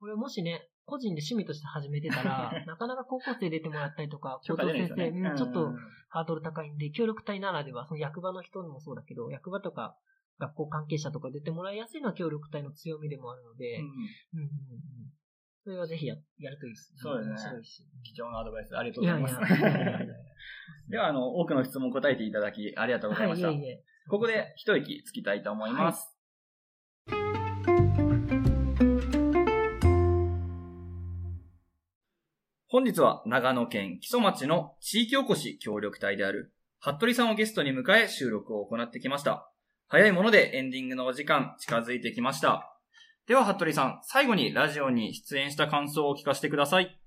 [0.00, 5.08] これもしね、個人で趣味として始めてたら、 なかなか高校生出てもらったりとか、評価出ないですよね。
[5.08, 5.76] うんちょっとうん
[6.08, 9.96] ハードル高いんで、協力隊ならでは、その役場の人にもそうだけど、役場とか
[10.42, 14.48] 学校関係者とか出てもらいやすいのは協力隊の強みでもあるので、うんうんうんうん
[15.64, 16.92] それはぜひややるといいです。
[16.96, 17.36] そうですね。
[18.02, 19.36] 貴重なアドバイスありがとういございます。
[20.90, 23.46] では、あの、多くの質問答えていただき、ありがとうございました。
[23.46, 23.84] はい、いえいえ。
[24.10, 26.18] ここで一息つきたいと思います。
[32.66, 39.51] 本日は長野県木曽町の地域おこし協力隊である服部さんをゲストに迎え収録を行ってきました。
[39.92, 42.78] 早いものでエンディングのお時間近づいてきました。
[43.26, 46.98] では、服部さん、最後にラジオに出演した感想を聞かせてください。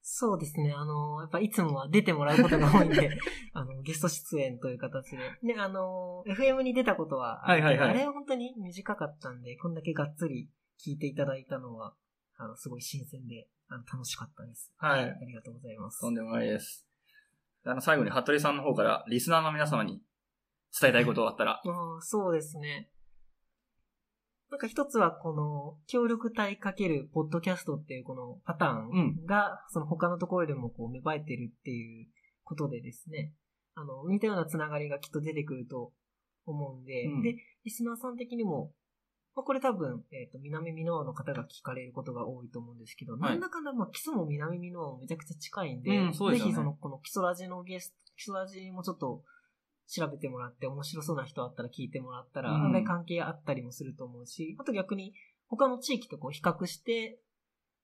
[0.00, 0.72] そうですね。
[0.72, 3.18] あの、やっぱいつもは出てもらうことが多いんで、
[3.52, 5.18] あの、ゲスト出演という形で。
[5.42, 11.96] ね、あの、FM に出たことははいはいはいあれは本当に短かったんで、こんだけがっつり聞いていただいたのは、
[12.36, 14.72] あの、すごい新鮮で、あの、楽しかったです。
[14.76, 16.00] はいありがとうございます。
[16.00, 16.86] とんでもないです。
[17.64, 20.00] あの、最後に服部さんの方からリスナーの皆様に
[20.78, 21.60] 伝えたいことがあったら。
[21.64, 22.90] ああそうですね。
[24.50, 32.08] なんか一つはこの、協力隊かけるポッドキャストっていうこのパターンが、その他のところでもこう芽生えてるっていう
[32.42, 33.32] ことでですね、
[33.76, 35.92] あの、似たようなつながりがきっと出てくると
[36.46, 37.22] 思うんで、うん。
[37.22, 38.72] で、リスナーさん的にも、
[39.36, 43.20] まあ、これ多分、えっ、と、南美濃の方が聞かれることが多いと思うんですけど、はい。
[43.30, 46.38] なんだかんだ、まあ、基礎も南美濃もめちゃくちゃ近いんで、うんでね。
[46.38, 49.22] ぜひその、この基礎ラジのゲスト、基礎ラジもちょっと
[49.92, 55.14] 調べてもらって、面白そうな人あったら聞いてもらったら、うん案外関係あったりもすると思うし、あと逆に、
[55.48, 57.18] 他の地域とこう比較して、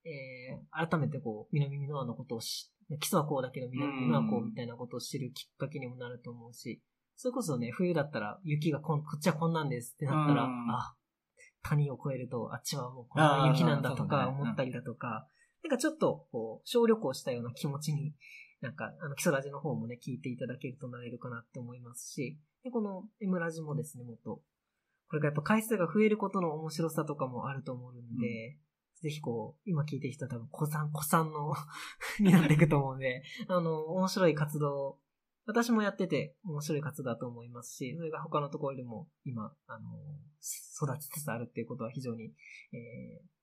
[0.05, 6.81] えー、改めてこう、南美濃のことを知基礎はこうだけど南美濃はこうみたいなことを知るきっかけにもなると思うし、
[7.17, 10.95] それこそね、冬だったら雪がこん、こっちはこんなんですってなったら、うんあ、
[11.63, 15.27] 谷を越えると、あっちはもうこんな雪なんだとか思ったりだとか、
[15.63, 18.13] なんかちょっと、こう、小旅行したような気持ちに、
[18.61, 24.41] なんか、あの、基礎ラジの方もね、聞いていただけるとなれるかなって思いますし、で、この M ラジもですね、もっと、
[25.09, 28.57] これがやっぱ回数が増えることの面白さとかもあると思うんで、
[29.01, 31.53] ぜひこう、今聞いてる人は多分、子さん、子さんの
[32.19, 34.99] になっていくと思うんで、あの、面白い活動、
[35.45, 39.87] 私もやってて面白い活動だと思いますし、それが他のところでも今、あの、
[40.39, 42.33] 育ちつつあるっていうことは非常に、
[42.73, 43.36] えー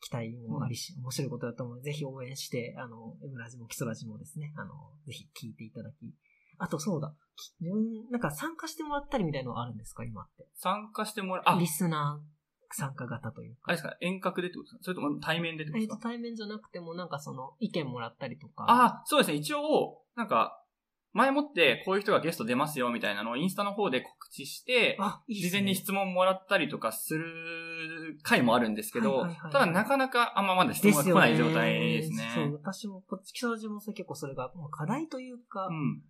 [0.00, 4.74] 期待もありし、面白いことだと思うので、ぜひ応援して、あの、エムラジも基礎ラジもですね、あの、
[5.06, 6.14] ぜひ聞いていただき。
[6.58, 7.14] あとそうだ、
[7.60, 10.46] 自分、なんか参加してもらったりみたいなのはあるんですか、今って。
[10.54, 13.60] 参加してもらう、あリ、スナー参加型というか。
[13.66, 14.82] あれですか、遠隔でってことですか？
[14.82, 18.66] それとも対面でってことえっと、ですか対面じゃなくても、なんかその、意見もらったりとか。
[18.68, 19.36] あ、そうですね。
[19.36, 20.64] 一応、なんか、
[21.12, 24.98] 前もってこういう人がゲスト出ますよみたいなのをインスタの方で告知して、
[25.28, 27.24] 事前に質問もらったりとかする
[28.22, 32.30] 回もあるんですけど、はいはいはいただなかなかあんままだ質問が来ない状態ですね。
[32.34, 36.02] そう、私も、こっち、基礎ラジもそれ結構それが、まあ課題というか、うん。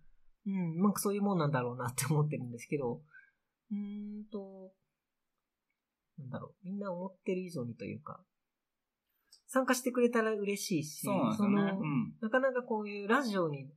[0.45, 3.01] うん、なんかそういうもんなんだろうなって思ってるんですけど、
[3.71, 4.71] うーんと、
[6.17, 8.21] なんだろう、みんな思ってる以上にというか、
[9.47, 11.55] 参加してくれたら嬉しいし、そね。
[11.55, 12.13] のうん。
[12.21, 13.67] なかなかこういうラジオに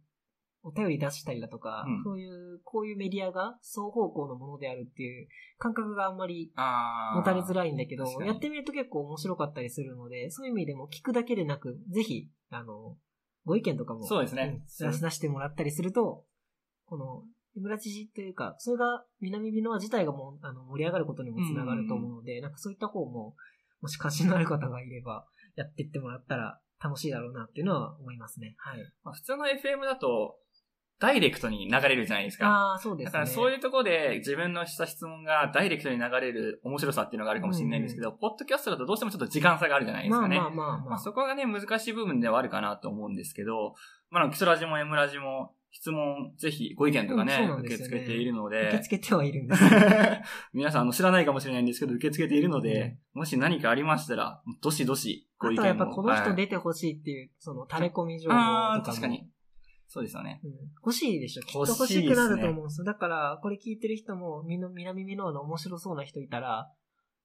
[0.64, 2.02] お便り出したりだとか、うん。
[2.04, 7.18] そういう、こういうメディアが双方向のものであるっていう感覚があんまりあー。
[7.18, 8.28] 持たれづらいんだけど確か、に。
[8.28, 12.96] やってみると結構面白かったりするので、そういう意味でも聞くだけでなく、ぜひ、あの、
[13.44, 14.46] ご意見とかも、そうですね。
[14.46, 16.24] ん出し出してもらったりすると、
[16.86, 23.34] この、村知事というか、それが南美濃自体がもう、あの、盛り上がることにもつながると思うので、なんかそういった方も、
[23.80, 28.54] もし関心のある方がいれば、やっていってもらったら楽しいだろうなっていうのは思いますね。
[28.58, 28.78] はい。
[29.04, 30.38] まあ普通の FM だと、
[31.02, 32.46] ダイレクトに流れるじゃないですか。
[32.46, 33.10] ああ、そうですね。
[33.10, 40.36] だからそういうところで自分のした質問がダイレクトに流れる面白さっていうのがあるかもしれないんですけど、ポッドキャストだとどうしてもちょっと時間差があるじゃないですかね。
[40.36, 40.90] まあまあまあまあ。
[40.90, 43.74] まあそこがね、難しい部分ではあるかなと思うんですけど、
[44.10, 49.64] まあ、キソラジも M ラジも質問、ぜひご意見とかね、うんそうなんで受け付けているの受でけ、付けてはいるんです
[50.54, 55.62] 皆さんあの知らないかもしれないんですけど、受け付けているので、もし何かありましたら、どしどしご意見を。
[55.62, 58.84] あとはやっぱこの人はい出てほしいっていう、その垂れ込み情報とかああ、も。
[58.84, 59.26] 確かに。
[59.92, 60.40] そうですよね。
[60.42, 60.50] うん
[60.82, 61.42] 欲しいでしょ。
[61.42, 62.84] きっと欲欲しくなると思うんですよ。
[62.86, 66.72] だから、これ聞いてる人も、みの、南美濃の面白そうな人いたら、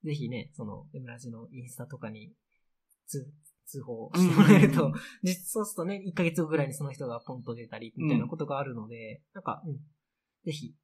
[0.04, 2.34] ぜひね、その、エムラジのインスタとかに、
[3.08, 3.26] 通、
[3.66, 4.94] 通報してもらえるとうん、
[5.24, 9.78] 実そうするとね、1ヶ月後ぐらいにその人がポンと出たり、みたいなことがあるので、なんか、うん。
[10.44, 10.76] ぜひ、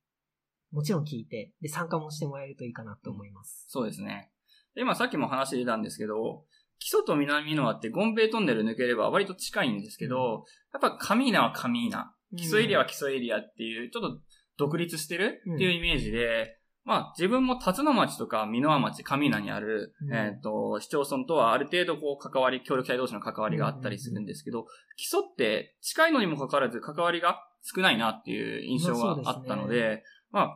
[0.72, 3.66] もちろん聞いて、で、参加もしてもらえるといいかなと思います。
[3.68, 4.32] そうですね。
[4.74, 6.46] で、今さっきも話出たんですけど、
[6.80, 14.20] 基礎と南の輪ってゴンベイトンネル抜ければ割と近いんですけど、やっぱカミーナはカミーナ、基礎エリアは基礎エリアっていう、ちょっと
[14.58, 20.14] 独立してるっていうイメージで、まあ自分も辰野町とか美濃和町、上名にある、うん。
[20.14, 24.66] えっ、と、市町村とはある程度こう関わり、協力隊同士の関わりがあったりするんですけど、
[24.98, 30.00] 基礎って近いのにもかかわらず関わりが少ないなっていう印象があったので、まあ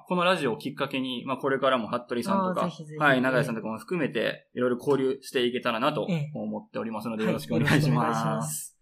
[0.08, 8.04] このラジオをきっかけに、まあこれからも服部さんとかぜひぜ、ひはい、長井さんとかも含めて、いろいろ交流していけたらなとええ思っておりますので、はいよろしくお願いしま。
[8.08, 8.76] ます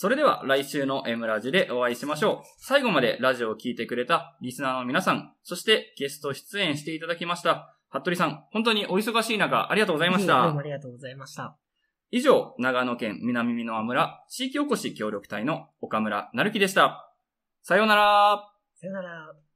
[0.00, 2.46] それでは来週の M ラジでお会いしましょう。
[2.58, 10.58] 最後までラジオを聞いてくれたリスナーの皆さん、そしてゲスト出演していただきました、服部さん、本当にお忙しい中、ありがとうございましどうもた。
[10.58, 11.56] ありがとうございました。
[12.10, 17.12] 以上、長野県南美濃村地域おこし協力隊の岡村成樹でした。
[17.62, 18.48] さようなら。
[18.74, 19.47] さよなら。